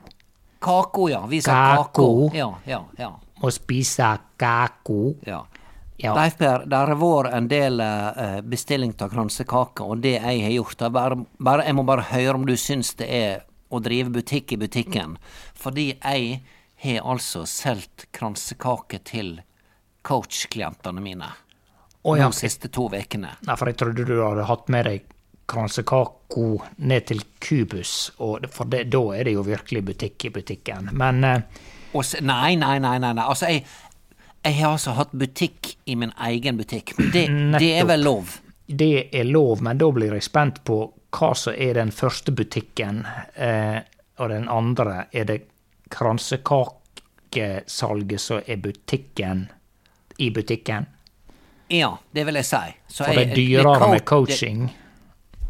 Kako, 0.61 1.07
ja. 1.09 1.23
Vi 1.29 1.41
sa 1.41 1.57
Kako. 1.81 2.29
Ja, 2.37 2.51
ja, 2.69 2.83
ja. 2.97 3.15
Må 3.41 3.51
spise 3.51 4.13
kako. 4.37 5.15
ja. 5.25 5.45
Ja. 6.01 6.15
Leif 6.17 6.33
Per, 6.39 6.63
det 6.65 6.77
har 6.77 6.97
vært 6.97 7.33
en 7.37 7.47
del 7.49 7.81
eh, 7.83 8.39
bestilling 8.41 8.95
av 9.05 9.11
kransekaker, 9.13 9.85
og 9.85 10.01
det 10.01 10.15
jeg 10.15 10.39
har 10.47 10.53
gjort 10.55 10.81
er 10.81 10.93
bare, 10.95 11.17
bare, 11.37 11.65
Jeg 11.67 11.77
må 11.77 11.83
bare 11.85 12.07
høre 12.09 12.39
om 12.39 12.45
du 12.47 12.55
syns 12.57 12.95
det 12.97 13.09
er 13.13 13.43
å 13.71 13.79
drive 13.83 14.11
butikk 14.13 14.51
i 14.55 14.59
butikken. 14.61 15.15
Fordi 15.57 15.91
jeg 15.93 16.41
har 16.83 17.07
altså 17.13 17.45
solgt 17.49 18.07
kransekake 18.15 19.01
til 19.07 19.39
coach-klientene 20.07 21.01
mine. 21.01 21.31
oh, 22.03 22.17
ja. 22.17 22.27
De 22.27 22.33
siste 22.33 22.71
to 22.73 22.89
ukene. 22.89 23.35
Nei, 23.45 23.57
for 23.57 23.69
jeg 23.69 23.77
trodde 23.77 24.05
du 24.05 24.15
hadde 24.23 24.47
hatt 24.49 24.71
med 24.73 24.87
deg 24.89 25.05
kransekaka 25.51 26.47
ned 26.77 27.05
til 27.09 27.21
Kubus, 27.43 28.11
for 28.17 28.65
det, 28.71 28.85
da 28.93 29.01
er 29.17 29.27
det 29.27 29.35
jo 29.35 29.43
virkelig 29.45 29.83
butikk 29.91 30.25
i 30.25 30.33
butikken. 30.37 30.89
Men 30.95 31.23
eh, 31.27 31.63
Også, 31.93 32.21
nei, 32.23 32.55
nei, 32.55 32.77
nei, 32.79 32.95
nei, 33.03 33.11
nei. 33.17 33.25
Altså, 33.25 33.49
jeg, 33.51 33.65
jeg 34.45 34.57
har 34.61 34.71
altså 34.71 34.95
hatt 34.95 35.11
butikk 35.11 35.73
i 35.85 35.97
min 35.99 36.13
egen 36.29 36.57
butikk. 36.57 36.95
Det, 36.97 37.27
det 37.59 37.73
er 37.75 37.89
vel 37.89 38.07
lov? 38.07 38.39
det 38.71 39.09
er 39.11 39.23
lov, 39.23 39.61
men 39.61 39.77
da 39.77 39.89
blir 39.91 40.15
jeg 40.15 40.25
spent 40.25 40.61
på 40.67 40.81
hva 41.11 41.33
som 41.35 41.53
er 41.57 41.73
den 41.75 41.91
første 41.91 42.31
butikken, 42.31 43.05
eh, 43.35 43.79
og 44.19 44.29
den 44.29 44.47
andre 44.49 45.05
er 45.11 45.25
det 45.25 45.41
kransekakesalget 45.91 48.21
som 48.21 48.41
er 48.45 48.55
butikken 48.57 49.47
i 50.17 50.29
butikken. 50.31 50.85
Ja, 51.71 51.93
det 52.11 52.25
vil 52.27 52.35
jeg 52.35 52.45
si. 52.45 52.57
Så 52.87 53.03
For 53.05 53.13
det 53.15 53.29
er 53.31 53.35
dyrere 53.35 53.89
med 53.91 54.05
coaching. 54.05 54.65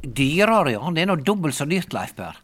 Det, 0.02 0.14
dyrere, 0.18 0.72
ja. 0.76 0.92
Det 0.94 1.02
er 1.02 1.06
nå 1.10 1.16
dobbelt 1.26 1.56
så 1.58 1.66
dyrt, 1.70 1.94
Leif 1.94 2.16
Per. 2.16 2.38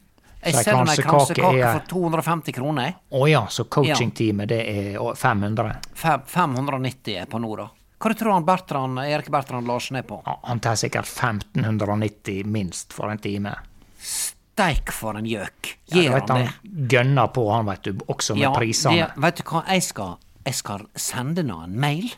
Jeg 0.47 0.53
selger 0.63 0.85
meg 0.85 0.97
kransekake 1.03 1.59
er- 1.59 1.79
for 1.79 1.85
250 1.89 2.51
kroner. 2.53 2.93
Å 3.11 3.27
ja, 3.29 3.45
så 3.49 3.63
coachingteamet 3.65 4.47
det 4.47 4.59
er 4.69 5.15
500. 5.15 5.75
Fem- 5.93 6.21
590 6.25 7.17
er 7.21 7.25
på 7.25 7.39
nå, 7.41 7.55
da. 7.57 7.67
Hva 7.97 8.13
tror 8.13 8.33
han 8.35 8.45
Bertrand, 8.45 8.99
Erik 9.01 9.29
Bertrand 9.33 9.65
Larsen 9.67 9.97
er 9.97 10.03
på? 10.05 10.19
Ja, 10.25 10.35
Han 10.43 10.59
tar 10.61 10.75
sikkert 10.77 11.07
1590 11.09 12.43
minst 12.45 12.93
for 12.93 13.09
en 13.09 13.17
time. 13.17 13.55
Steik 13.97 14.91
for 14.93 15.17
en 15.17 15.25
gjøk. 15.25 15.71
Ja, 15.89 16.01
Gjør 16.03 16.13
vet, 16.13 16.29
han 16.29 16.45
han 16.45 16.87
gønner 16.93 17.27
på, 17.33 17.47
han 17.51 17.65
vet 17.69 17.83
du, 17.89 18.03
også 18.07 18.35
med 18.37 18.53
prisene. 18.55 18.95
Ja, 18.99 19.07
vet 19.17 19.41
du 19.41 19.43
hva, 19.49 19.63
jeg 19.73 19.83
skal, 19.85 20.15
jeg 20.45 20.57
skal 20.59 20.85
sende 20.97 21.43
nå 21.45 21.59
en 21.65 21.77
mail 21.79 22.09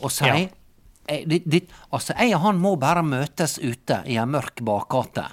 og 0.00 0.10
si 0.12 0.24
Ja. 0.26 0.34
jeg, 0.40 1.26
det, 1.28 1.42
det, 1.44 1.60
Altså, 1.92 2.14
jeg 2.18 2.34
og 2.34 2.40
han 2.40 2.56
må 2.60 2.74
bare 2.80 3.02
møtes 3.04 3.58
ute 3.60 4.00
i 4.08 4.16
ei 4.16 4.24
mørk 4.26 4.60
bakgate. 4.64 5.26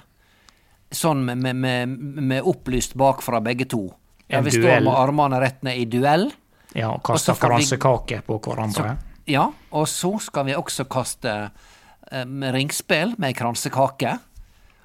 Sånn 0.92 1.24
med, 1.24 1.38
med, 1.40 1.56
med, 1.56 1.88
med 2.22 2.42
opplyst 2.44 2.92
bakfra 3.00 3.40
begge 3.40 3.64
to. 3.64 3.86
Der 4.28 4.38
En 4.38 4.44
vi 4.44 4.50
duell. 4.52 4.62
står 4.62 4.84
med 4.84 4.92
armene 5.00 5.40
rett 5.40 5.62
ned 5.64 5.80
i 5.80 5.86
duell. 5.88 6.28
Ja, 6.76 6.90
og 6.92 7.02
kaster 7.04 7.34
kransekake 7.40 8.20
på 8.26 8.36
hverandre. 8.44 8.98
Ja, 9.26 9.52
og 9.70 9.86
så 9.88 10.18
skal 10.20 10.44
vi 10.48 10.54
også 10.58 10.84
kaste 10.90 11.50
um, 12.10 12.42
ringspill 12.42 13.14
med 13.18 13.36
kransekake. 13.38 14.18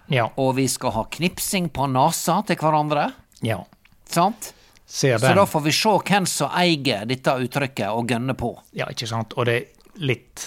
Ja, 0.07 0.29
Og 0.39 0.55
vi 0.55 0.67
skal 0.71 0.91
ha 0.95 1.03
knipsing 1.11 1.69
på 1.69 1.87
nesa 1.91 2.41
til 2.47 2.55
hverandre. 2.55 3.09
ja. 3.41 3.63
Sant? 4.07 4.53
Så 4.87 5.17
da 5.19 5.43
får 5.45 5.61
vi 5.65 5.71
se 5.75 5.89
hvem 6.07 6.25
som 6.25 6.53
eier 6.55 7.01
dette 7.05 7.33
uttrykket, 7.43 7.89
og 7.91 8.07
gønne 8.07 8.33
på. 8.39 8.53
Ja, 8.71 8.85
ikke 8.87 9.07
sant. 9.09 9.33
Og 9.35 9.45
det 9.49 9.55
er 9.57 9.99
litt, 9.99 10.45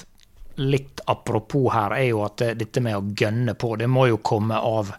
litt 0.56 1.02
apropos 1.12 1.66
her, 1.74 1.92
er 1.92 2.06
jo 2.08 2.22
at 2.24 2.38
det, 2.40 2.54
dette 2.62 2.80
med 2.80 2.96
å 2.96 3.02
gønne 3.20 3.52
på, 3.54 3.74
det 3.76 3.90
må 3.92 4.06
jo 4.08 4.16
komme 4.24 4.56
av 4.56 4.94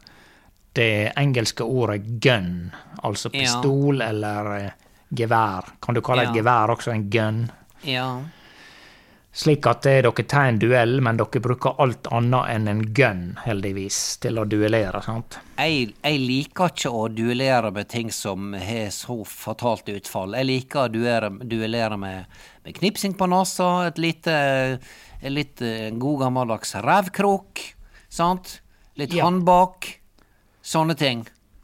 det 0.78 1.12
engelske 1.18 1.66
ordet 1.66 2.04
gun. 2.22 2.70
Altså 3.02 3.32
Ja. 3.34 3.40
pistol 3.40 4.02
eller 4.06 4.52
eh, 4.60 4.70
gevær. 5.10 5.74
Kan 5.82 5.96
du 5.98 6.02
kalle 6.06 6.28
et 6.30 6.36
gevær 6.38 6.76
også 6.76 6.94
en 6.94 7.10
gun? 7.10 7.42
Ja. 7.84 8.20
Slik 9.34 9.64
at 9.70 9.86
det, 9.86 10.02
dere 10.04 10.24
tar 10.28 10.50
en 10.50 10.58
duell, 10.60 10.98
men 11.02 11.16
dere 11.16 11.40
bruker 11.40 11.78
alt 11.80 12.10
annet 12.12 12.50
enn 12.52 12.66
en 12.68 12.82
gun, 12.94 13.22
heldigvis, 13.46 14.00
til 14.20 14.42
å 14.42 14.44
duellere, 14.44 15.00
sant? 15.06 15.38
Jeg, 15.56 15.94
jeg 16.04 16.20
liker 16.20 16.74
ikke 16.74 16.92
å 16.92 17.06
duellere 17.16 17.72
med 17.72 17.88
ting 17.94 18.12
som 18.12 18.52
har 18.60 18.90
så 18.92 19.16
fatalt 19.24 19.88
utfall. 19.94 20.36
Jeg 20.36 20.50
liker 20.50 20.84
å 20.84 20.92
duellere, 20.92 21.30
duellere 21.48 21.96
med, 22.02 22.26
med 22.68 22.76
knipsing 22.82 23.16
på 23.16 23.30
nesa, 23.32 23.70
et 23.88 24.02
lite, 24.04 24.36
et 25.22 25.32
litt 25.32 25.64
en 25.64 26.02
god 26.04 26.26
gammeldags 26.26 26.76
revkrok, 26.84 27.64
sant? 28.12 28.58
Litt 29.00 29.16
Ja. 29.16 29.24
håndbak. 29.30 29.94
Sånne 30.62 30.98
ting. 31.00 31.24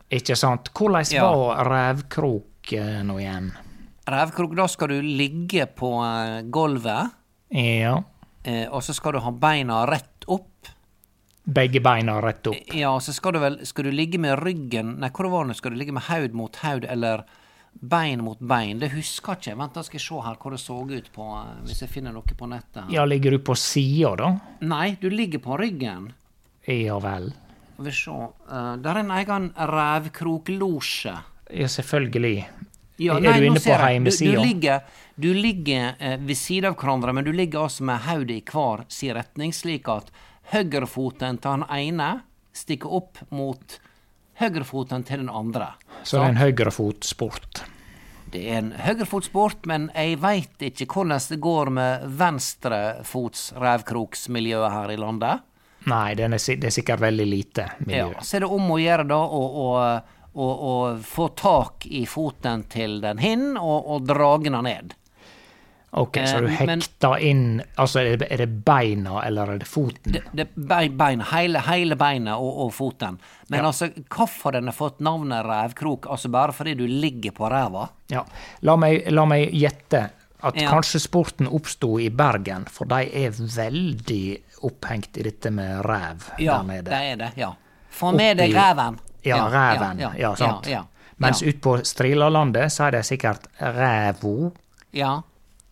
Ikke 0.10 0.38
sant? 0.40 0.72
Hvordan 0.72 1.04
Ja. 1.12 1.28
var 1.36 1.68
revkrok 1.68 2.72
eh, 2.80 3.04
nå 3.04 3.20
igjen? 3.20 3.52
Revkrok, 4.08 4.56
da 4.56 4.72
skal 4.72 4.88
du 4.96 5.02
ligge 5.04 5.68
på 5.76 5.92
eh, 6.08 6.42
gulvet, 6.48 7.12
Ja. 7.50 8.04
eh, 8.44 8.68
og 8.68 8.84
så 8.84 8.94
skal 8.94 9.18
du 9.18 9.20
ha 9.24 9.32
beina 9.32 9.86
rett 9.88 10.28
opp. 10.28 10.68
Begge 11.48 11.80
beina 11.80 12.18
rett 12.22 12.48
opp. 12.52 12.74
Ja, 12.76 12.92
og 12.92 13.02
så 13.02 13.14
skal 13.16 13.38
du 13.38 13.40
vel 13.40 13.62
Skal 13.66 13.88
du 13.88 13.92
ligge 13.96 14.20
med 14.20 14.36
ryggen 14.42 14.98
Nei, 15.00 15.08
hvor 15.16 15.30
var 15.32 15.46
det? 15.48 15.56
Skal 15.56 15.72
du 15.72 15.78
ligge 15.80 15.94
med 15.96 16.04
haud 16.10 16.34
mot 16.36 16.56
haud, 16.60 16.84
eller 16.84 17.24
bein 17.72 18.20
mot 18.26 18.40
bein? 18.40 18.82
Det 18.82 18.90
husker 18.92 19.38
ikke. 19.38 19.56
Vent, 19.56 19.74
da 19.78 19.84
skal 19.88 19.96
jeg 19.96 20.04
se 20.10 20.20
her 20.26 20.36
hvor 20.42 20.52
det 20.52 20.60
så 20.60 20.82
ut 20.84 21.10
på 21.16 21.28
eh, 21.40 21.54
Hvis 21.70 21.86
jeg 21.86 21.94
finner 21.94 22.12
noe 22.12 22.36
på 22.38 22.50
nettet. 22.52 22.82
her. 22.84 22.92
Ja, 22.98 23.06
ligger 23.08 23.32
du 23.32 23.40
på 23.40 23.56
sida, 23.56 24.16
da? 24.20 24.34
Nei, 24.68 24.98
du 25.00 25.08
ligger 25.10 25.40
på 25.40 25.56
ryggen. 25.58 26.12
Ja 26.68 27.00
vel. 27.00 27.32
Vi 27.80 27.92
se. 27.96 28.12
Uh, 28.12 28.76
der 28.84 28.98
er 28.98 29.04
en 29.06 29.12
egen 29.16 29.52
revkroklosje. 29.56 31.16
Ja, 31.54 31.68
selvfølgelig. 31.72 32.48
Ja, 32.98 33.18
er 33.18 33.28
nei, 33.28 33.36
du 33.38 33.46
nå 33.46 33.52
inne 33.52 33.62
ser 33.62 33.78
på 33.78 33.86
heimesida? 33.86 34.32
Du, 34.32 34.38
du 34.38 34.48
ligger, 34.48 35.04
du 35.16 35.30
ligger 35.34 36.00
eh, 36.00 36.18
ved 36.18 36.40
siden 36.40 36.72
av 36.72 36.78
hverandre, 36.82 37.14
men 37.14 37.28
du 37.28 37.32
ligger 37.36 37.68
altså 37.68 37.86
med 37.88 38.02
hodet 38.08 38.40
i 38.40 38.44
hver 38.50 38.86
sin 38.94 39.14
retning, 39.18 39.54
slik 39.54 39.90
at 39.94 40.10
høyrefoten 40.54 41.38
til 41.44 41.60
den 41.62 41.68
ene 41.78 42.12
stikker 42.58 42.94
opp 43.00 43.22
mot 43.30 43.80
høyrefoten 44.42 45.06
til 45.06 45.26
den 45.26 45.34
andre. 45.34 45.74
Så 46.04 46.18
det 46.18 46.24
er 46.24 46.34
en 46.34 46.42
høyrefotsport. 46.42 47.64
Det 48.32 48.42
er 48.44 48.58
en 48.60 48.72
høyrefotsport, 48.76 49.68
men 49.70 49.88
jeg 49.96 50.18
veit 50.20 50.66
ikke 50.70 50.90
hvordan 50.92 51.22
det 51.30 51.40
går 51.44 51.72
med 51.78 52.08
venstrefots 52.20 53.52
revkroksmiljøet 53.56 54.74
her 54.74 54.94
i 54.94 54.98
landet. 55.00 55.46
Nei, 55.88 56.12
er, 56.18 56.34
det 56.36 56.68
er 56.68 56.74
sikkert 56.74 57.00
veldig 57.00 57.28
lite 57.30 57.70
miljø. 57.86 58.10
Ja, 58.18 58.24
så 58.26 58.38
er 58.38 58.44
det 58.44 58.52
om 58.52 58.74
å 58.74 58.80
gjøre 58.82 59.06
da 59.08 59.20
å, 59.24 59.68
å, 60.38 60.47
å 60.69 60.73
få 61.04 61.28
tak 61.36 61.88
i 61.89 62.06
foten 62.06 62.63
til 62.69 63.00
den 63.02 63.17
hin 63.23 63.50
og, 63.58 63.88
og 63.95 64.06
dra 64.10 64.36
den 64.38 64.58
ned. 64.67 64.93
Ok, 65.97 66.17
så 66.28 66.41
du 66.43 66.47
Eh, 66.52 66.65
men- 66.67 66.82
hekter 66.82 67.15
inn 67.23 67.62
Altså, 67.80 68.00
er 68.04 68.17
det, 68.17 68.28
er 68.32 68.38
det 68.43 68.65
beina, 68.65 69.21
eller 69.26 69.54
er 69.54 69.58
det 69.62 69.67
foten? 69.67 70.12
Det, 70.13 70.23
det 70.36 70.89
beina, 71.00 71.23
hele, 71.32 71.62
hele 71.63 71.95
beinet 71.95 72.36
og, 72.36 72.58
og 72.65 72.73
foten. 72.76 73.17
Men 73.50 73.60
Ja. 73.62 73.67
altså, 73.71 73.88
hvorfor 74.10 74.52
den 74.54 74.67
har 74.67 74.73
fått 74.76 75.00
navnet 75.00 75.45
revkrok? 75.47 76.06
Altså 76.12 76.30
bare 76.30 76.52
fordi 76.54 76.76
du 76.76 76.86
ligger 76.88 77.32
på 77.32 77.50
ræva? 77.50 77.88
Ja. 78.12 78.26
La 78.62 78.76
meg, 78.76 79.08
la 79.12 79.26
meg 79.26 79.50
gjette 79.56 80.10
at 80.43 80.60
Ja. 80.62 80.69
kanskje 80.69 81.00
sporten 81.02 81.47
oppsto 81.47 81.95
i 82.00 82.10
Bergen, 82.10 82.65
for 82.69 82.86
de 82.86 83.08
er 83.23 83.32
veldig 83.32 84.41
opphengt 84.67 85.17
i 85.17 85.23
dette 85.23 85.50
med 85.52 85.82
ræv 85.86 86.28
Ja, 86.38 86.58
der 86.60 86.63
nede. 86.67 86.91
Ja, 86.91 87.00
det 87.00 87.12
er 87.12 87.15
det. 87.23 87.32
ja. 87.38 87.54
Få 87.89 88.12
med 88.13 88.38
deg 88.38 88.54
reven. 88.54 89.00
Ja, 89.28 89.48
reven. 89.52 90.04
Ja, 90.18 90.36
sant. 90.36 90.68
Ja, 90.68 90.84
ja, 90.84 91.12
Mens 91.18 91.42
ja. 91.42 91.50
ut 91.50 91.62
på 91.62 91.78
Strilalandet 91.84 92.74
så 92.74 92.88
er 92.88 93.00
det 93.00 93.06
sikkert 93.08 93.50
rævo. 93.60 94.52
ja. 94.92 95.22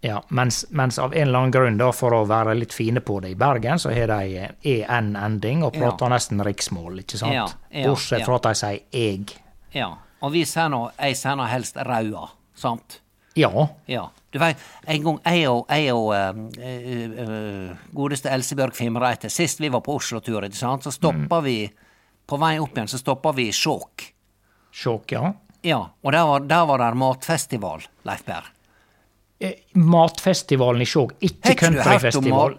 Ja, 0.06 0.20
mens, 0.30 0.66
mens 0.70 1.00
av 1.00 1.16
en 1.16 1.22
eller 1.22 1.40
annen 1.40 1.52
grunn, 1.52 1.78
da, 1.80 1.88
for 1.96 2.14
å 2.14 2.26
være 2.30 2.54
litt 2.54 2.74
fine 2.78 3.02
på 3.02 3.16
det 3.24 3.32
i 3.34 3.38
Bergen, 3.42 3.80
så 3.82 3.90
har 3.90 4.12
de 4.12 4.52
en-ending 4.86 5.64
og 5.66 5.74
prater 5.74 6.12
nesten 6.14 6.44
riksmål, 6.46 7.00
ikke 7.02 7.18
sant? 7.18 7.34
Ja, 7.34 7.48
ja, 7.72 7.88
Bortsett 7.90 8.22
ja. 8.22 8.28
fra 8.28 8.36
at 8.38 8.46
de 8.46 8.52
sier 8.60 8.84
eg. 8.94 9.34
ja. 9.74 9.88
Og 10.22 10.32
vi 10.34 10.46
sier 10.48 10.70
nå, 10.70 10.84
jeg 10.98 11.18
sier 11.18 11.36
nå 11.38 11.46
helst 11.50 11.76
raua, 11.86 12.28
sant? 12.58 13.00
Ja. 13.36 13.68
Ja. 13.90 14.06
Du 14.32 14.40
vet, 14.40 14.62
en 14.88 15.04
gang 15.04 15.18
jeg 15.26 15.50
og, 15.52 15.66
jeg 15.70 15.94
og 15.94 16.14
eh, 16.16 16.40
eh, 16.60 17.18
eh, 17.26 17.90
godeste 17.96 18.32
Elsebjørg 18.32 18.76
Fimreite, 18.78 19.30
sist 19.30 19.60
vi 19.64 19.70
var 19.74 19.84
på 19.86 19.96
Oslo-tur, 20.00 20.46
ikke 20.48 20.58
sant, 20.60 20.86
så 20.86 20.94
stoppa 20.94 21.42
vi 21.46 21.58
På 22.28 22.38
vei 22.42 22.56
opp 22.60 22.74
igjen 22.78 22.88
så 22.90 22.98
stoppa 22.98 23.32
vi 23.38 23.48
i 23.50 23.54
Skjåk. 23.54 24.06
Skjåk, 24.76 25.12
ja. 25.12 25.34
Ja, 25.66 25.80
og 26.02 26.12
der 26.14 26.26
var, 26.30 26.40
der 26.46 26.66
var 26.70 26.82
det 26.84 26.92
matfestival, 26.98 27.86
Leif 28.06 28.24
Berr. 28.26 28.52
Eh, 29.40 29.54
Matfestivalen 29.74 30.82
i 30.82 30.86
Skjåk, 30.90 31.16
ikke 31.26 31.56
countryfestival. 31.60 32.58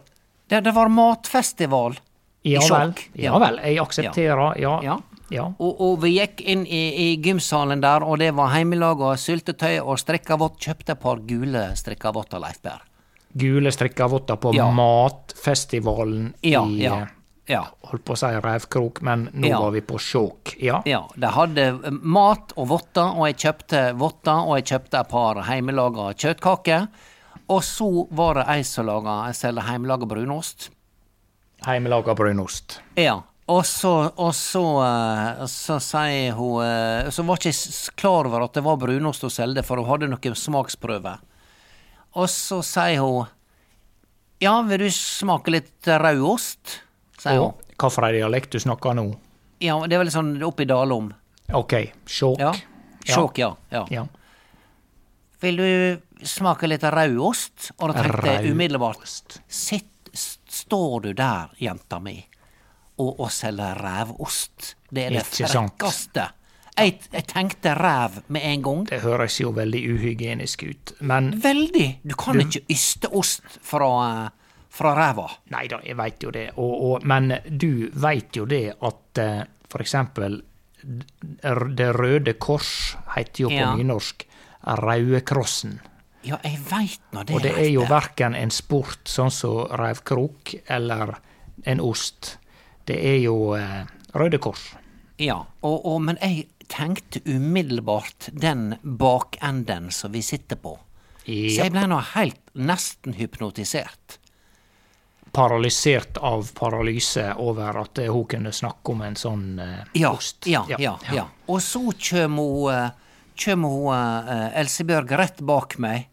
Det, 0.49 0.61
det 0.67 0.73
var 0.75 0.89
matfestival 0.93 1.99
Ja 2.47 2.61
i. 2.61 2.65
Skjåk. 2.67 3.05
Ja 3.19 3.39
vel, 3.43 3.61
jeg 3.65 3.79
aksepterer, 3.83 4.59
ja. 4.63 4.75
Ja. 4.87 4.97
ja. 5.35 5.47
Og, 5.59 5.81
og 5.83 5.97
vi 6.05 6.13
gikk 6.19 6.41
inn 6.47 6.67
i, 6.67 6.83
i 6.95 7.07
gymsalen 7.23 7.83
der, 7.83 8.05
og 8.07 8.19
det 8.23 8.33
var 8.39 8.53
heimelaga 8.55 9.15
syltetøy 9.19 9.81
og 9.83 9.99
strikkavott. 9.99 10.61
Kjøpte 10.63 10.95
et 10.95 11.03
par 11.03 11.23
gule 11.27 11.65
strikkavotter, 11.79 12.43
Leif 12.43 12.61
Berr. 12.63 12.85
Gule 13.37 13.73
strikkavotter 13.75 14.39
på 14.41 14.55
Ja. 14.55 14.71
matfestivalen 14.73 16.35
Ja, 16.47 16.63
i 16.67 16.85
ja. 16.87 17.07
Ja. 17.47 17.63
Holdt 17.87 18.03
på 18.05 18.15
å 18.17 18.19
si 18.19 18.27
Revkrok, 18.43 19.01
men 19.07 19.29
nå 19.33 19.49
Ja. 19.49 19.61
var 19.61 19.71
vi 19.71 19.81
på 19.81 19.99
Skjåk. 20.03 20.57
Ja. 20.63 20.83
Ja, 20.85 21.05
de 21.15 21.27
hadde 21.31 21.67
eh, 21.69 21.91
mat 22.03 22.53
og 22.57 22.69
votter, 22.69 23.13
og 23.15 23.27
jeg 23.29 23.37
kjøpte 23.45 23.83
votter, 23.99 24.41
og 24.43 24.57
jeg 24.59 24.65
kjøpte 24.73 25.01
et 25.01 25.09
par 25.13 25.35
hjemmelaga 25.47 26.09
kjøttkaker. 26.15 26.89
Og 27.49 27.63
så 27.63 28.09
var 28.11 28.35
det 28.41 28.45
ei 28.49 28.63
som 28.67 28.87
laga 28.89 29.33
selger 29.33 29.63
heimelaga 29.63 30.07
brunost. 30.11 30.71
Hjemmelaga 31.65 32.15
brunost. 32.19 32.81
Ja. 32.99 33.21
Og 33.47 33.63
så, 33.65 34.11
og 34.19 34.33
så, 34.35 34.63
eh, 34.83 35.45
så 35.47 35.77
sier 35.79 36.33
hun 36.35 36.65
eh, 36.65 37.11
Så 37.15 37.23
var 37.23 37.37
ikke 37.39 37.53
jeg 37.53 37.95
klar 37.95 38.27
over 38.27 38.43
at 38.43 38.57
det 38.59 38.65
var 38.67 38.77
brunost 38.77 39.23
hun 39.23 39.31
solgte, 39.31 39.63
for 39.63 39.79
hun 39.79 39.87
hadde 39.87 40.09
noen 40.11 40.35
smaksprøver. 40.35 41.21
Og 42.17 42.27
så 42.33 42.59
sier 42.67 42.99
hun 43.05 43.29
Ja, 44.43 44.57
vil 44.67 44.79
du 44.83 44.91
smake 44.91 45.55
litt 45.55 45.87
rød 45.87 46.25
ost? 46.27 46.81
Sier 47.19 47.39
hun. 47.41 47.53
Og 47.77 47.91
hvilken 47.93 48.15
dialekt 48.17 48.51
du 48.57 48.59
snakker 48.63 48.95
nå? 48.97 49.07
Ja, 49.61 49.79
det 49.87 49.97
er 49.97 50.03
vel 50.05 50.11
sånn 50.13 50.35
oppi 50.45 50.67
Dalom. 50.69 51.11
OK, 51.57 51.75
Sjåk. 52.07 52.41
Ja. 52.41 52.53
Sjåk, 53.07 53.39
ja. 53.39 53.53
ja. 53.71 53.85
Ja. 53.91 54.07
Vil 55.41 55.57
du 55.61 56.27
smake 56.27 56.67
litt 56.69 56.83
rød 56.83 57.19
ost? 57.23 57.71
Og 57.79 57.93
da 57.93 58.03
tenkte 58.03 58.33
jeg 58.39 58.53
umiddelbart 58.57 59.37
Sitt, 59.47 59.93
står 60.17 61.01
du 61.05 61.13
der, 61.17 61.53
jenta 61.61 62.01
mi, 62.01 62.17
og, 62.99 63.21
og 63.21 63.31
selger 63.33 63.77
rævost? 63.85 64.75
Det 64.91 65.05
er 65.07 65.17
det 65.19 65.23
Ikke 65.27 65.51
frekkeste. 65.53 66.31
Jeg, 66.77 66.99
jeg 67.13 67.25
tenkte 67.31 67.73
ræv 67.79 68.19
med 68.33 68.45
en 68.45 68.63
gang. 68.65 68.83
Det 68.91 68.99
høres 69.05 69.39
jo 69.41 69.53
veldig 69.57 69.81
uhygienisk 69.95 70.67
ut, 70.69 70.93
men 71.01 71.31
Veldig! 71.45 71.87
Du 72.05 72.15
kan 72.21 72.37
Du- 72.37 72.45
ikke 72.45 72.65
yste 72.73 73.09
ost 73.17 73.45
fra, 73.65 73.89
eh, 74.27 74.36
fra 74.77 74.93
ræva. 74.97 75.27
Nei 75.55 75.65
da, 75.73 75.81
jeg 75.85 75.97
veit 75.99 76.23
jo 76.27 76.31
det. 76.35 76.47
Og, 76.61 76.73
og, 76.91 77.07
men 77.09 77.33
du 77.49 77.89
veit 77.97 78.37
jo 78.37 78.45
det 78.51 78.65
at 78.85 79.21
eh, 79.23 79.43
for 79.73 79.83
eksempel 79.85 80.43
Det 80.87 81.87
Røde 81.97 82.37
Kors 82.39 82.69
heter 83.17 83.47
jo 83.47 83.49
på 83.51 83.57
Ja. 83.59 83.71
nynorsk 83.75 84.27
Rauekrossen. 84.87 85.79
Ja, 86.27 86.39
jeg 86.45 86.59
veit 86.71 87.01
nå 87.15 87.23
det. 87.27 87.35
Og 87.35 87.43
det 87.43 87.53
er 87.59 87.69
jo 87.71 87.85
verken 87.89 88.35
en 88.39 88.51
sport 88.55 89.07
sånn 89.11 89.31
som 89.35 89.65
revkrok 89.79 90.55
eller 90.67 91.15
en 91.67 91.81
ost. 91.83 92.37
Det 92.87 92.99
er 92.99 93.19
jo 93.25 93.55
eh, 93.59 93.85
Røde 94.15 94.39
Kors. 94.43 94.69
Ja, 95.23 95.39
og, 95.65 95.79
og, 95.87 96.01
men 96.07 96.19
jeg 96.21 96.49
tenkte 96.69 97.23
umiddelbart 97.31 98.29
den 98.35 98.75
bakenden 98.83 99.91
som 99.95 100.13
vi 100.13 100.23
sitter 100.23 100.59
på. 100.61 100.77
Så 101.27 101.63
jeg 101.65 101.73
ble 101.75 101.87
nå 101.91 101.99
helt 102.15 102.39
nesten 102.55 103.17
hypnotisert. 103.19 104.19
Paralysert 105.37 106.17
av 106.25 106.49
paralyse 106.57 107.27
over 107.37 107.77
at 107.83 108.01
hun 108.09 108.25
kunne 108.31 108.53
snakke 108.57 108.95
om 108.95 109.03
en 109.05 109.19
sånn 109.21 109.59
eh, 109.61 109.83
Ja, 110.01 110.15
ost. 110.17 110.47
ja, 110.49 110.65
ja, 110.81 110.95
ja. 111.13 111.27
Og 111.53 111.61
så 111.61 111.83
kjem 111.93 112.39
hun, 112.41 112.73
eh, 112.73 112.91
kjem 113.37 113.67
hun 113.69 113.91
eh, 113.93 114.61
Elsebjørg 114.63 115.13
rett 115.21 115.43
bak 115.45 115.77
meg, 115.83 116.09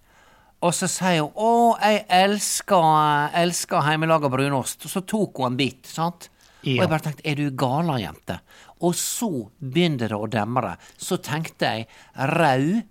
og 0.64 0.76
så 0.76 0.88
sier 0.92 1.22
hun 1.24 1.32
'Å, 1.36 1.80
jeg 1.82 2.06
elsker, 2.10 3.32
elsker 3.36 3.88
hjemmelaga 3.90 4.30
brunost'. 4.32 4.86
Og 4.86 4.92
så 4.92 5.02
tok 5.08 5.38
hun 5.40 5.52
en 5.54 5.58
bit, 5.58 5.86
sant? 5.88 6.30
Og 6.64 6.78
jeg 6.80 6.90
bare 6.90 7.04
tenkte 7.04 7.26
'er 7.26 7.36
du 7.36 7.50
gala, 7.52 7.98
jente'? 8.00 8.40
Og 8.84 8.94
så 8.96 9.50
begynte 9.60 10.08
det 10.08 10.16
å 10.20 10.28
demre. 10.28 10.78
Så 10.98 11.18
tenkte 11.18 11.66
jeg 11.66 11.88
'rau 12.16 12.84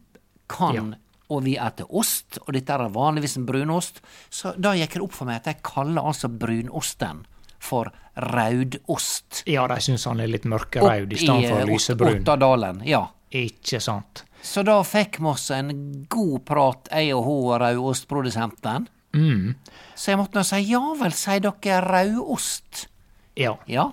kan' 0.49 0.97
og 1.33 1.45
vi 1.47 1.57
eter 1.61 1.88
ost, 1.88 2.38
og 2.45 2.53
dette 2.57 2.77
er 2.77 2.92
vanligvis 2.92 3.38
en 3.40 3.49
brunost, 3.49 4.03
så 4.31 4.53
da 4.57 4.75
gikk 4.77 4.99
det 4.99 5.05
opp 5.07 5.16
for 5.16 5.29
meg 5.29 5.40
at 5.40 5.51
jeg 5.53 5.62
kaller 5.66 6.05
altså 6.12 6.29
brunosten 6.29 7.25
for 7.62 7.90
raudost. 8.35 9.42
Ja, 9.47 9.66
de 9.71 9.79
syns 9.81 10.05
han 10.11 10.21
er 10.21 10.31
litt 10.31 10.47
mørkeraud 10.51 11.14
i 11.14 11.21
stedet 11.21 11.49
for 11.49 11.71
lysebrun. 11.71 12.11
Opp 12.11 12.18
i 12.18 12.23
Ottadalen, 12.25 12.83
ja. 12.88 13.07
Ikke 13.33 13.81
sant. 13.81 14.27
Så 14.45 14.64
da 14.66 14.75
fikk 14.85 15.21
vi 15.23 15.31
oss 15.31 15.47
en 15.55 15.71
god 16.11 16.42
prat, 16.45 16.90
jeg 16.92 17.14
og 17.16 17.25
hun 17.25 17.62
rødostprodusenten. 17.62 18.88
Mm. 19.16 19.55
Så 19.95 20.12
jeg 20.12 20.21
måtte 20.21 20.40
nå 20.40 20.45
si 20.45 20.61
ja 20.68 20.83
vel, 20.99 21.14
sier 21.16 21.40
dere 21.47 21.81
rødost? 21.87 22.87
Ja. 23.38 23.55
Ja, 23.71 23.88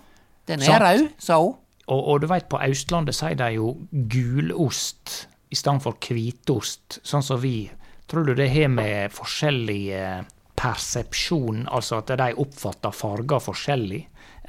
den 0.50 0.64
er 0.66 0.74
Sant. 0.74 0.84
rød, 0.84 1.08
sa 1.22 1.40
hun. 1.40 1.56
Og, 1.90 2.02
og 2.02 2.22
du 2.22 2.28
veit, 2.30 2.50
på 2.52 2.60
Østlandet 2.62 3.18
sier 3.18 3.38
de 3.40 3.54
jo 3.56 3.72
gulost 4.12 5.29
i 5.50 5.58
stedet 5.58 5.84
for 5.84 5.98
hvitost, 6.10 7.00
sånn 7.04 7.26
som 7.26 7.42
vi. 7.42 7.70
Tror 8.10 8.26
du 8.26 8.34
det 8.38 8.50
har 8.54 8.70
med 8.74 9.14
forskjellig 9.14 9.82
eh, 9.98 10.22
persepsjon, 10.60 11.68
altså 11.72 12.02
at 12.02 12.14
de 12.20 12.32
oppfatter 12.42 12.94
farger 12.96 13.42
forskjellig, 13.44 14.02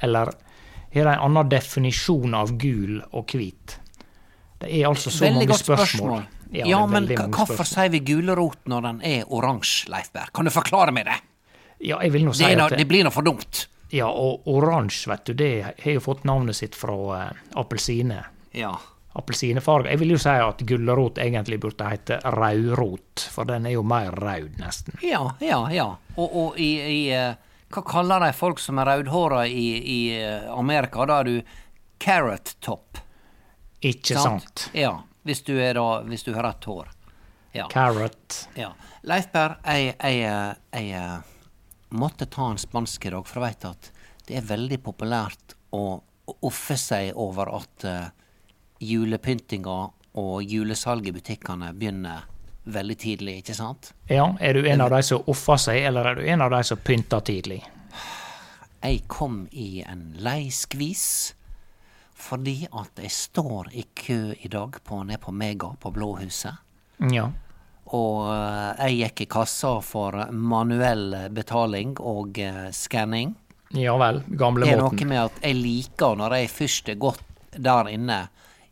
eller 0.05 0.33
har 0.91 1.07
de 1.07 1.13
en 1.13 1.25
annen 1.29 1.49
definisjon 1.49 2.35
av 2.35 2.53
gul 2.59 2.99
og 3.11 3.33
hvit? 3.33 3.77
Det 4.61 4.69
er 4.69 4.87
altså 4.89 5.09
så 5.09 5.25
Veldig 5.25 5.47
mange 5.47 5.57
spørsmål. 5.57 6.21
spørsmål. 6.21 6.23
Ja, 6.51 6.65
Ja, 6.67 6.85
men 6.85 7.07
hvorfor 7.07 7.63
sier 7.63 7.89
vi 7.93 8.01
gulrot 8.03 8.67
når 8.67 8.81
den 8.89 8.97
er 9.07 9.29
oransje, 9.31 9.87
Leif 9.89 10.11
Berr? 10.11 10.33
Kan 10.35 10.45
du 10.45 10.51
forklare 10.51 10.91
meg 10.91 11.07
det? 11.07 11.19
Ja, 11.79 12.01
jeg 12.03 12.11
vil 12.13 12.25
nå 12.27 12.33
si 12.35 12.43
Det, 12.45 12.59
at 12.59 12.75
det 12.77 12.85
blir 12.89 13.05
nå 13.07 13.11
for 13.13 13.25
dumt. 13.25 13.65
Ja, 13.91 14.09
og 14.11 14.45
oransje, 14.47 15.09
vet 15.09 15.25
du, 15.25 15.33
det 15.33 15.51
har 15.63 15.95
jo 15.95 16.03
fått 16.03 16.25
navnet 16.27 16.59
sitt 16.59 16.75
fra 16.75 16.93
uh, 16.93 17.31
appelsine. 17.59 18.19
Ja. 18.55 18.75
Appelsinefarge. 19.13 19.89
Jeg 19.91 19.99
vil 19.99 20.13
jo 20.13 20.17
si 20.23 20.33
at 20.39 20.61
gulrot 20.67 21.17
egentlig 21.19 21.57
burde 21.59 21.87
hete 21.91 22.19
rødrot, 22.31 23.25
for 23.33 23.49
den 23.49 23.65
er 23.67 23.75
jo 23.75 23.83
mer 23.83 24.15
rød, 24.15 24.53
nesten. 24.61 24.95
Ja, 25.03 25.25
ja, 25.43 25.59
ja. 25.73 25.87
Og, 26.15 26.27
og 26.29 26.59
i, 26.59 26.69
i 26.79 27.01
eh, 27.15 27.33
Hva 27.71 27.83
kaller 27.87 28.23
de 28.23 28.31
folk 28.35 28.59
som 28.59 28.79
er 28.79 28.87
rødhåra 28.87 29.45
i, 29.47 29.67
i 29.79 29.99
eh, 30.15 30.47
Amerika? 30.51 31.03
Da 31.07 31.19
er 31.19 31.27
du 31.27 31.57
carrot 31.99 32.55
top. 32.63 33.01
Ikke 33.81 34.15
sant? 34.15 34.69
Ja. 34.77 34.93
Hvis 35.27 35.43
du, 35.43 35.53
da, 35.59 35.85
hvis 36.07 36.23
du 36.23 36.31
har 36.33 36.47
rett 36.47 36.65
hår. 36.71 36.87
Ja. 37.51 37.67
Carrot. 37.71 38.45
ja. 38.55 38.71
Leif 39.03 39.27
Berr, 39.33 39.57
jeg, 39.65 39.95
jeg, 39.99 40.23
eh, 40.23 40.87
jeg 40.87 41.99
måtte 41.99 42.29
ta 42.31 42.47
en 42.47 42.61
spansk 42.61 43.09
i 43.09 43.11
dag, 43.11 43.27
for 43.27 43.41
jeg 43.41 43.49
veit 43.49 43.67
at 43.73 43.91
det 44.29 44.39
er 44.39 44.47
veldig 44.47 44.79
populært 44.85 45.55
å 45.75 45.83
offe 46.47 46.77
seg 46.79 47.11
over 47.19 47.49
at 47.57 47.87
julepyntinga 48.81 49.79
og 50.21 50.43
julesalget 50.43 51.11
i 51.11 51.15
butikkene 51.19 51.71
begynner 51.77 52.25
veldig 52.63 52.97
tidlig, 52.99 53.37
ikke 53.41 53.55
sant? 53.57 53.93
Ja, 54.09 54.27
er 54.39 54.57
du 54.57 54.67
en 54.69 54.83
av 54.83 54.91
de 54.93 55.01
som 55.05 55.23
offer 55.31 55.59
seg, 55.61 55.81
eller 55.89 56.11
er 56.11 56.19
du 56.19 56.25
en 56.27 56.43
av 56.45 56.51
de 56.53 56.63
som 56.67 56.81
pynter 56.81 57.23
tidlig? 57.25 57.61
Jeg 58.81 59.03
kom 59.11 59.45
i 59.51 59.83
en 59.85 60.11
lei 60.21 60.49
skvis 60.53 61.05
fordi 62.21 62.67
at 62.77 62.99
jeg 63.01 63.09
står 63.13 63.71
i 63.73 63.83
kø 63.97 64.33
i 64.37 64.49
dag 64.51 64.75
på, 64.85 64.99
ned 65.09 65.17
på 65.23 65.33
Mega 65.33 65.71
på 65.81 65.89
Blåhuset. 65.93 66.59
Ja. 67.09 67.31
Og 67.97 68.27
eh, 68.29 68.83
jeg 68.85 68.97
gikk 68.99 69.23
i 69.23 69.27
kassa 69.37 69.71
for 69.81 70.19
manuell 70.29 71.15
betaling 71.33 71.95
og 71.97 72.37
eh, 72.37 72.67
skanning. 72.77 73.33
Ja 73.73 73.95
vel. 73.97 74.21
Det 74.27 74.69
er 74.69 74.83
noe 74.83 75.07
med 75.07 75.17
at 75.17 75.41
jeg 75.41 75.57
liker 75.57 76.19
når 76.19 76.37
jeg 76.37 76.53
først 76.53 76.93
er 76.93 77.01
gått 77.01 77.25
der 77.57 77.89
inne 77.89 78.21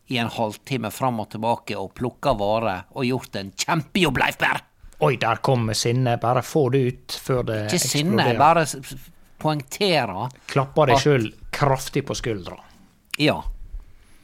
i 0.10 0.18
en 0.18 0.30
halvtime 0.34 0.90
fram 0.92 1.20
og 1.22 1.30
tilbake 1.36 1.78
og 1.78 1.94
plukka 1.98 2.34
varer 2.40 2.88
og 2.98 3.06
gjort 3.06 3.36
en 3.40 3.52
kjempejobb, 3.54 4.18
Leif 4.22 4.40
Berr! 4.42 4.64
Oi, 5.06 5.14
der 5.22 5.40
kom 5.46 5.70
sinnet. 5.78 6.20
Bare 6.20 6.42
få 6.44 6.66
det 6.74 6.82
ut 6.90 7.16
før 7.24 7.46
det 7.48 7.60
Ikke 7.70 7.80
sinne, 7.80 8.18
eksploderer. 8.26 8.40
bare 8.42 8.66
sinnet, 8.68 8.90
bare 8.90 9.16
poengtere 9.40 10.26
Klappa 10.52 10.86
deg 10.90 11.00
sjøl 11.00 11.30
kraftig 11.56 12.04
på 12.08 12.18
skuldra. 12.18 12.58
Ja. 13.20 13.38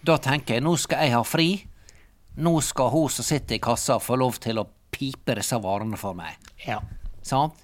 Da 0.05 0.17
tenker 0.21 0.57
jeg, 0.57 0.63
nå 0.65 0.75
skal 0.77 1.05
jeg 1.05 1.15
ha 1.15 1.21
fri. 1.25 1.47
Nå 2.35 2.57
skal 2.61 2.91
hun 2.91 3.09
som 3.09 3.23
sitter 3.23 3.55
i 3.55 3.63
kassa 3.63 3.95
få 4.03 4.17
lov 4.19 4.35
til 4.43 4.59
å 4.59 4.67
pipe 4.91 5.35
disse 5.39 5.57
varene 5.63 5.97
for 5.99 6.17
meg. 6.17 6.35
Ja. 6.65 6.81
Sant? 7.23 7.55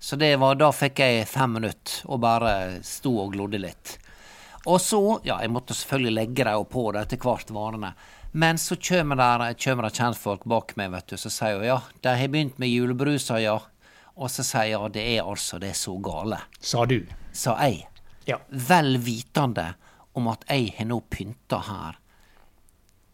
Så 0.00 0.16
det 0.16 0.32
var, 0.40 0.56
da 0.56 0.72
fikk 0.72 0.98
jeg 1.04 1.26
fem 1.28 1.58
minutter 1.58 2.06
og 2.08 2.22
bare 2.24 2.80
sto 2.86 3.12
og 3.22 3.34
glodde 3.34 3.60
litt. 3.60 3.98
Og 4.66 4.80
så, 4.80 5.00
ja, 5.24 5.38
jeg 5.40 5.50
måtte 5.50 5.74
selvfølgelig 5.74 6.12
legge 6.12 6.44
dem 6.44 6.64
på 6.68 6.82
det 6.92 7.06
etter 7.06 7.20
hvert 7.22 7.52
varene. 7.54 7.94
Men 8.32 8.58
så 8.58 8.76
kommer 8.76 9.16
det 9.16 9.56
kjentfolk 9.64 10.44
bak 10.44 10.76
meg, 10.78 10.92
vet 10.92 11.06
du, 11.10 11.16
så 11.18 11.30
sier 11.32 11.56
hun 11.58 11.66
ja, 11.66 11.78
de 12.04 12.12
har 12.20 12.28
begynt 12.30 12.58
med 12.62 12.70
julebrusa, 12.70 13.40
ja. 13.42 13.56
Og 14.20 14.30
så 14.30 14.44
sier 14.44 14.68
jeg 14.68 14.76
ja, 14.76 14.88
det 14.92 15.06
er 15.16 15.24
altså 15.24 15.58
det 15.58 15.72
er 15.72 15.78
så 15.78 15.96
gale, 15.98 16.38
Sa 16.60 16.84
du. 16.86 17.00
sa 17.32 17.56
jeg. 17.64 17.86
Ja. 18.28 18.36
Vel 18.50 18.98
vitende 19.02 19.72
om 20.14 20.28
at 20.30 20.44
jeg 20.50 20.74
har 20.76 20.86
nå 20.90 21.00
pynta 21.10 21.62
her 21.66 21.96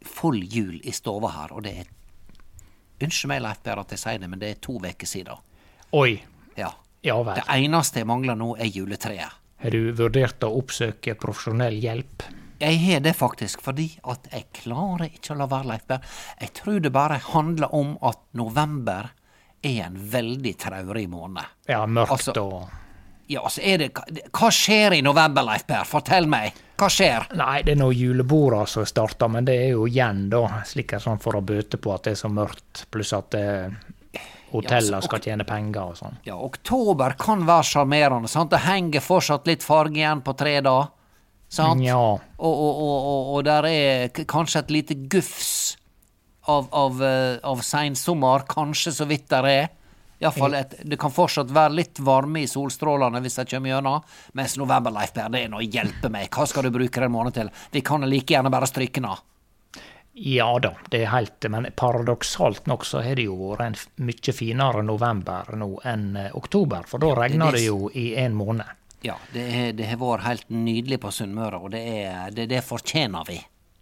full 0.05 0.43
jul 0.43 0.77
i 0.83 0.91
stova 0.93 1.31
her, 1.33 1.53
og 1.53 1.63
det 1.63 1.77
er 1.83 1.93
Unnskyld 2.97 3.29
meg, 3.29 3.43
Leif 3.45 3.59
Berr, 3.61 3.77
at 3.83 3.91
jeg 3.93 4.01
sier 4.01 4.17
det, 4.17 4.27
men 4.29 4.39
det 4.41 4.47
er 4.49 4.61
to 4.61 4.79
uker 4.81 5.05
siden. 5.05 5.37
Oi. 5.93 6.15
Ja. 6.57 6.71
Ja 7.05 7.19
vel. 7.21 7.37
Det 7.37 7.43
eneste 7.53 8.01
jeg 8.01 8.07
mangler 8.09 8.33
nå, 8.33 8.55
er 8.57 8.71
juletreet. 8.73 9.35
Har 9.57 9.73
du 9.73 9.91
vurdert 9.97 10.43
å 10.45 10.51
oppsøke 10.59 11.15
profesjonell 11.17 11.79
hjelp? 11.81 12.25
Jeg 12.61 12.77
har 12.81 13.01
det 13.05 13.13
faktisk 13.17 13.61
fordi 13.65 13.87
at 14.09 14.27
jeg 14.33 14.47
klarer 14.63 15.11
ikke 15.11 15.33
å 15.33 15.37
la 15.39 15.47
være, 15.49 15.69
Leif 15.71 15.85
Berr. 15.89 16.17
Jeg 16.41 16.53
tror 16.57 16.81
det 16.81 16.91
bare 16.93 17.19
handler 17.31 17.73
om 17.73 17.95
at 18.05 18.19
november 18.37 19.11
er 19.65 19.79
en 19.87 19.97
veldig 20.11 20.53
traurig 20.61 21.07
måned. 21.09 21.45
Ja, 21.69 21.85
mørkt 21.85 22.11
Altså- 22.17 22.41
og 22.41 22.67
Ja, 23.27 23.41
altså 23.41 23.61
er 23.61 23.77
det 23.77 23.89
Hva 24.31 24.47
skjer 24.49 24.93
i 24.95 25.01
november, 25.01 25.43
Leif 25.43 25.65
Berr? 25.67 25.83
Fortell 25.83 26.27
meg. 26.27 26.53
Hva 26.77 26.87
skjer? 26.87 27.25
Nei, 27.35 27.61
det 27.61 27.73
er 27.73 27.81
nå 27.81 27.91
juleborda 27.91 28.65
som 28.67 28.85
starter, 28.85 29.27
men 29.27 29.45
det 29.45 29.55
er 29.65 29.69
jo 29.71 29.85
igjen, 29.85 30.29
da, 30.29 30.61
slik 30.63 30.93
er 30.93 30.99
sånn 30.99 31.19
for 31.19 31.35
å 31.35 31.41
bøte 31.41 31.77
på 31.77 31.93
at 31.93 32.03
det 32.03 32.11
er 32.11 32.21
så 32.21 32.29
mørkt, 32.29 32.85
pluss 32.93 33.11
at 33.13 33.33
eh, 33.33 33.69
hotellene 34.51 35.01
skal 35.03 35.23
tjene 35.23 35.45
penger 35.47 35.93
og 35.93 35.97
sånn. 35.99 36.19
Ja, 36.27 36.37
oktober 36.39 37.15
kan 37.19 37.45
være 37.47 37.67
sjarmerende. 37.71 38.29
Det 38.51 38.61
henger 38.65 39.03
fortsatt 39.03 39.49
litt 39.49 39.65
farge 39.65 39.99
igjen 39.99 40.23
på 40.25 40.35
tre 40.39 40.59
da. 40.65 40.77
Sant? 41.49 41.83
Ja. 41.83 41.97
Og, 41.97 42.53
og, 42.53 42.79
og, 42.83 43.33
og, 43.35 43.41
der 43.47 43.67
er 43.69 44.09
kanskje 44.27 44.65
et 44.65 44.73
lite 44.75 44.97
gufs 45.07 45.77
av, 46.47 46.67
av, 46.75 47.01
eh, 47.03 47.37
av 47.47 47.63
seinsommer, 47.63 48.43
kanskje 48.49 48.95
så 48.99 49.07
vidt 49.07 49.29
der 49.31 49.47
er. 49.51 49.67
Iallfall 50.17 50.55
et 50.57 50.71
Det 50.81 50.97
kan 50.97 51.13
fortsatt 51.13 51.51
være 51.53 51.75
litt 51.77 51.99
varme 52.01 52.41
i 52.41 52.49
solstrålene 52.49 53.21
hvis 53.21 53.37
jeg 53.37 53.51
kommer 53.51 53.75
gjennom, 53.75 54.05
mens 54.33 54.57
november, 54.57 54.93
Leif 54.95 55.13
Berr, 55.13 55.29
det 55.33 55.43
er 55.45 55.51
nå 55.53 55.61
hjelpe 55.61 56.09
meg. 56.09 56.31
Hva 56.33 56.47
skal 56.49 56.65
du 56.65 56.73
bruke 56.73 57.03
den 57.03 57.13
måneden 57.13 57.35
til? 57.37 57.51
Vi 57.75 57.83
kan 57.85 58.05
like 58.09 58.33
gjerne 58.33 58.51
bare 58.53 58.69
stryke 58.69 58.97
den 58.97 59.11
av. 59.11 59.21
Ja 60.19 60.47
da, 60.59 60.71
det 60.89 61.03
er 61.03 61.11
helt 61.13 61.45
Men 61.53 61.67
paradoksalt 61.77 62.65
nok 62.67 62.85
så 62.89 63.03
har 63.05 63.15
det 63.19 63.27
jo 63.27 63.35
vært 63.51 63.61
en 63.67 63.75
mye 64.07 64.33
finere 64.33 64.81
november 64.85 65.51
nå 65.55 65.67
enn 65.85 66.07
eh, 66.17 66.31
oktober, 66.33 66.87
for 66.89 66.97
da 67.03 67.11
regner 67.19 67.51
det 67.53 67.65
jo 67.67 67.91
i 67.93 68.15
en 68.17 68.33
måned. 68.33 68.65
Ja, 69.05 69.13
det, 69.33 69.75
det 69.77 69.85
har 69.91 69.99
vært 70.01 70.25
helt 70.25 70.49
nydelig 70.49 70.97
på 71.03 71.11
Sunnmøre, 71.13 71.59
og 71.61 71.69
det, 71.75 71.83
er, 72.01 72.31
det, 72.33 72.47
det 72.49 72.63
fortjener 72.65 73.27
vi. 73.29 73.37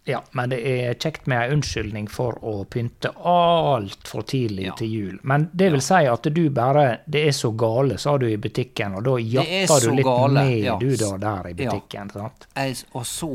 Ja, 0.06 0.20
men 0.38 0.52
det 0.52 0.60
er 0.70 0.92
kjekt 1.02 1.24
med 1.26 1.40
ei 1.40 1.54
unnskyldning 1.56 2.04
for 2.12 2.36
å 2.46 2.60
pynte 2.70 3.10
altfor 3.26 4.22
tidlig 4.28 4.68
Ja. 4.68 4.74
til 4.78 4.92
jul. 4.92 5.16
Men 5.26 5.48
det 5.52 5.72
vil 5.72 5.82
si 5.82 6.04
at 6.06 6.22
du 6.30 6.42
bare 6.54 7.00
Det 7.10 7.24
er 7.26 7.32
så 7.34 7.50
gale, 7.58 7.96
sa 7.98 8.14
du 8.18 8.28
i 8.28 8.36
butikken, 8.36 8.94
og 9.00 9.02
da 9.08 9.16
er 9.16 9.26
jatter 9.40 9.88
du 9.88 9.96
litt 9.96 10.06
gale, 10.06 10.44
med 10.44 10.58
ja. 10.62 10.76
du 10.78 10.92
da 11.00 11.16
der 11.16 11.48
i 11.50 11.54
Ja. 11.56 11.70
butikken, 11.72 12.10
sant? 12.12 12.46
Jeg, 12.54 12.76
og 12.92 13.02
så 13.06 13.32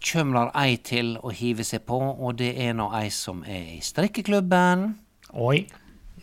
der 0.00 0.50
ei 0.56 0.76
til 0.76 1.16
å 1.22 1.30
hive 1.30 1.64
seg 1.64 1.84
på, 1.86 1.98
og 1.98 2.38
det 2.38 2.54
er 2.58 2.72
nå 2.74 2.90
ei 2.96 3.10
som 3.10 3.42
er 3.44 3.76
i 3.76 3.80
strikkeklubben. 3.80 4.94
Oi. 5.32 5.66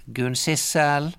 Gunn 0.07 0.35
Sissel. 0.35 1.13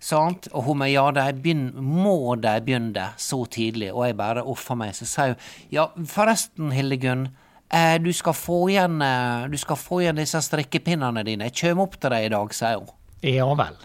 Sant? 0.00 0.48
Og 0.56 0.64
hun 0.64 0.78
med 0.80 0.90
ja, 0.94 1.10
de 1.12 1.26
begynner, 1.36 1.76
må 1.76 2.34
de 2.40 2.54
begynne 2.64 3.10
så 3.20 3.42
tidlig, 3.44 3.90
og 3.92 4.06
jeg 4.06 4.16
bare 4.16 4.42
offer 4.42 4.78
meg. 4.80 4.94
Så 4.96 5.04
sier 5.04 5.34
hun 5.34 5.68
ja, 5.74 5.84
forresten, 6.08 6.72
Hildegunn, 6.72 7.26
eh, 7.68 7.98
du 8.00 8.08
skal 8.16 8.34
få 8.34 8.62
igjen 8.72 9.02
eh, 9.04 9.44
Du 9.52 9.58
skal 9.60 9.76
få 9.76 10.00
igjen 10.00 10.16
disse 10.16 10.40
strikkepinnene 10.40 11.24
dine. 11.28 11.50
Jeg 11.50 11.58
kommer 11.60 11.84
opp 11.84 12.00
til 12.00 12.14
deg 12.16 12.30
i 12.30 12.32
dag, 12.32 12.56
sier 12.56 12.80
hun. 12.80 12.96
Ja 13.20 13.50
vel. 13.52 13.76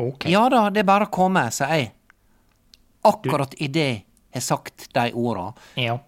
Ok. 0.00 0.24
Ja 0.32 0.46
da, 0.52 0.70
det 0.72 0.80
er 0.80 0.88
bare 0.88 1.10
å 1.10 1.12
komme, 1.12 1.44
sier 1.52 1.76
jeg. 1.76 1.92
Akkurat 3.06 3.52
idet 3.62 3.86
jeg 3.92 4.40
har 4.40 4.44
sagt 4.44 4.88
de 4.96 5.10
orda, 5.14 5.50
Ja. 5.76 6.00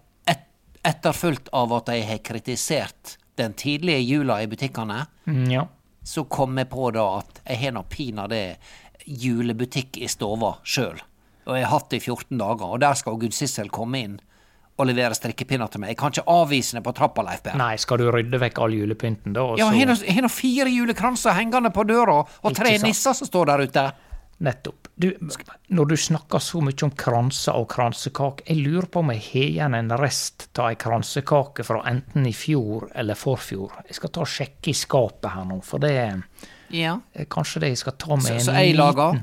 Et, 0.83 0.95
etterfulgt 0.95 1.49
av 1.53 1.73
at 1.73 1.87
jeg 1.93 2.05
har 2.07 2.17
kritisert 2.23 3.17
den 3.39 3.53
tidlige 3.53 3.99
jula 4.03 4.41
i 4.43 4.47
butikkene, 4.47 5.05
Mm, 5.25 5.51
ja. 5.51 5.67
så 6.03 6.23
kom 6.27 6.57
jeg 6.57 6.69
på 6.69 6.91
da 6.93 7.05
at 7.19 7.41
jeg 7.47 7.57
har 7.65 7.71
nå 7.71 7.83
pinadø 7.89 8.55
julebutikk 9.05 9.97
i 9.97 10.07
stova 10.07 10.55
sjøl. 10.63 10.99
Og 11.47 11.55
jeg 11.57 11.65
har 11.65 11.71
hatt 11.79 11.89
det 11.89 12.01
i 12.01 12.03
14 12.05 12.37
dager, 12.37 12.65
og 12.75 12.81
der 12.83 12.97
skal 12.99 13.17
Gunn 13.21 13.31
Sissel 13.33 13.69
komme 13.73 14.01
inn 14.03 14.17
og 14.79 14.87
levere 14.87 15.15
strikkepinner 15.17 15.67
til 15.71 15.81
meg. 15.81 15.89
Jeg 15.93 15.97
kan 15.99 16.13
ikke 16.13 16.23
avvise 16.31 16.73
henne 16.75 16.83
på 16.85 16.93
trappa, 16.95 17.23
Leif 17.25 17.41
Berr. 17.43 17.57
Nei, 17.59 17.73
skal 17.81 17.99
du 17.99 18.05
rydde 18.13 18.39
vekk 18.39 18.61
all 18.63 18.75
julepynten 18.77 19.33
da? 19.35 19.47
Ja, 19.59 19.71
jeg 19.75 19.89
har 20.15 20.21
nå 20.23 20.31
fire 20.31 20.69
julekranser 20.71 21.35
hengende 21.35 21.71
på 21.75 21.83
døra, 21.89 22.21
og 22.23 22.55
tre 22.55 22.77
nisser 22.83 23.17
som 23.17 23.27
står 23.27 23.51
der 23.51 23.65
ute. 23.67 23.85
Nettopp. 24.45 24.87
Du, 24.99 25.13
når 25.71 25.85
du 25.87 25.95
snakker 25.95 26.41
så 26.43 26.59
mye 26.59 26.83
om 26.83 26.91
kranser 26.99 27.55
og 27.55 27.69
kransekake, 27.71 28.43
jeg 28.49 28.59
lurer 28.65 28.89
på 28.91 28.99
om 28.99 29.11
jeg 29.13 29.21
har 29.29 29.45
igjen 29.45 29.77
en 29.77 29.93
rest 30.01 30.49
av 30.59 30.73
ei 30.73 30.75
kransekake 30.81 31.63
fra 31.63 31.79
enten 31.87 32.25
i 32.27 32.33
fjor 32.35 32.89
eller 32.99 33.15
forfjor. 33.15 33.77
Jeg 33.87 33.95
skal 33.95 34.11
ta 34.17 34.25
og 34.25 34.31
sjekke 34.33 34.73
i 34.73 34.75
skapet 34.75 35.31
her 35.37 35.45
nå, 35.47 35.61
for 35.63 35.79
det 35.79 35.91
er 36.01 36.17
Ja. 36.75 36.97
kanskje 37.31 37.61
det 37.63 37.69
jeg 37.71 37.77
skal 37.85 37.95
ta 37.97 38.15
med 38.17 38.27
Så, 38.27 38.33
en 38.33 38.41
så 38.49 38.57
jeg 38.59 38.75
lager? 38.75 39.21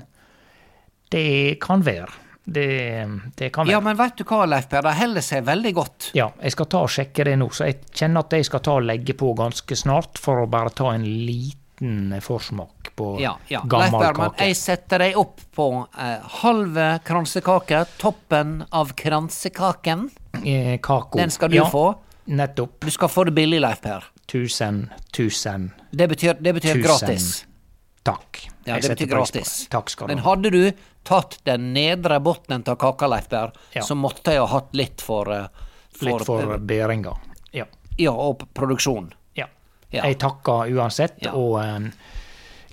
Det 1.11 1.59
kan 1.61 1.83
være. 1.85 2.09
Det, 2.47 2.67
det 3.37 3.53
kan 3.53 3.67
være. 3.67 3.73
Ja, 3.75 3.81
men 3.83 3.97
vet 3.99 4.17
du 4.17 4.25
hva, 4.25 4.45
Leif 4.47 4.69
Per, 4.71 4.83
det 4.87 4.95
holder 4.97 5.21
seg 5.29 5.45
veldig 5.45 5.73
godt. 5.75 6.11
Ja, 6.15 6.31
jeg 6.41 6.53
skal 6.55 6.67
ta 6.71 6.83
og 6.87 6.91
sjekke 6.95 7.25
det 7.27 7.37
nå, 7.41 7.49
så 7.55 7.67
jeg 7.69 7.81
kjenner 7.93 8.25
at 8.25 8.33
jeg 8.39 8.47
skal 8.49 8.61
ta 8.65 8.77
og 8.79 8.87
legge 8.87 9.15
på 9.19 9.33
ganske 9.39 9.77
snart, 9.79 10.19
for 10.23 10.41
å 10.45 10.49
bare 10.51 10.71
ta 10.71 10.93
en 10.95 11.05
liten 11.05 12.15
forsmak 12.25 12.71
på 12.97 13.17
Ja, 13.21 13.35
ja. 13.53 13.61
Gammel 13.65 13.91
Bergman, 14.01 14.31
kake. 14.33 14.47
jeg 14.49 14.57
setter 14.57 14.99
deg 15.05 15.17
opp 15.21 15.41
på 15.55 15.67
eh, 15.99 16.19
halve 16.43 16.87
kransekake, 17.05 17.85
toppen 18.01 18.65
av 18.71 18.93
kransekaken. 18.97 20.09
Eh, 20.45 20.79
kako. 20.81 21.19
Den 21.19 21.31
skal 21.31 21.51
du 21.51 21.57
ja, 21.57 21.69
få. 21.71 21.95
Nettopp. 22.27 22.81
Du 22.81 22.91
skal 22.91 23.09
få 23.09 23.25
det 23.29 23.35
billig, 23.37 23.61
Leif 23.63 23.81
Per. 23.85 24.05
Tusen, 24.27 24.89
tusen 25.15 25.69
Det 25.93 26.09
betyr, 26.11 26.35
det 26.41 26.53
betyr 26.57 26.75
Tusen. 26.75 26.83
gratis. 26.83 27.47
takk. 28.03 28.41
Ja, 28.65 28.75
Jeg 28.75 28.83
det 28.83 28.89
betyr 28.97 29.07
gratis. 29.13 29.53
Takk 29.71 29.91
skal 29.91 30.09
du 30.09 30.13
ha. 30.13 30.17
Men 30.17 30.25
hadde 30.25 30.51
du 30.51 30.73
tatt 31.07 31.39
den 31.47 31.73
nedre 31.75 32.19
bunnen 32.21 32.65
av 32.67 32.77
kaka, 32.77 33.07
Leif 33.07 33.29
Per, 33.29 33.53
Ja. 33.75 33.83
så 33.83 33.95
måtte 33.95 34.33
jeg 34.35 34.41
ha 34.43 34.47
hatt 34.47 34.75
litt 34.75 35.01
for, 35.01 35.25
for 35.95 36.07
Litt 36.07 36.25
for 36.27 36.59
bæringa. 36.59 37.15
Ja. 37.53 37.65
Ja, 37.99 38.11
og 38.13 38.43
produksjon. 38.55 39.13
ja. 39.35 39.47
Jeg 39.91 40.19
takker 40.19 40.67
uansett, 40.75 41.23
og 41.33 41.61
eh, 41.63 41.79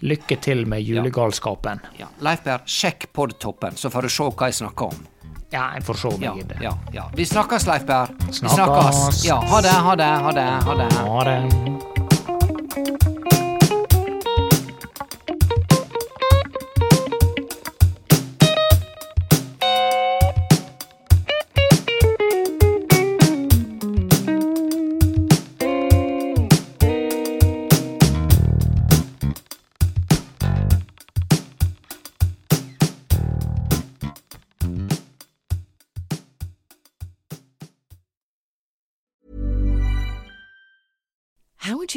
lykke 0.02 0.38
til 0.42 0.66
med 0.68 0.82
julegalskapen. 0.82 1.80
Ja. 2.00 2.08
Per, 2.44 2.64
sjekk 2.66 3.10
podtoppen, 3.14 3.76
så 3.78 3.90
får 3.94 4.02
du 4.02 4.10
se 4.10 4.24
hva 4.24 4.50
jeg 4.50 4.54
snakker 4.64 4.86
om. 4.86 5.08
Ja, 5.54 5.68
jeg 5.76 5.84
får 5.86 5.94
se 6.02 6.10
meg 6.18 6.24
Ja, 6.24 6.34
i 6.34 6.44
det. 6.50 6.58
ja, 6.62 6.72
ja. 6.94 7.10
Vi 7.14 7.26
snakkes, 7.26 7.68
Leif 7.68 7.86
Berr. 7.86 8.10
Snakkes. 8.32 8.56
snakkes. 8.58 9.26
Ja, 9.26 9.40
ha 9.42 9.62
det, 9.62 9.70
ha 9.70 9.96
det, 9.96 10.12
ha 10.28 10.32
det. 10.32 10.50
Ha 10.66 10.76
det. 10.76 10.94
Ha 10.98 11.24
det. 11.24 11.83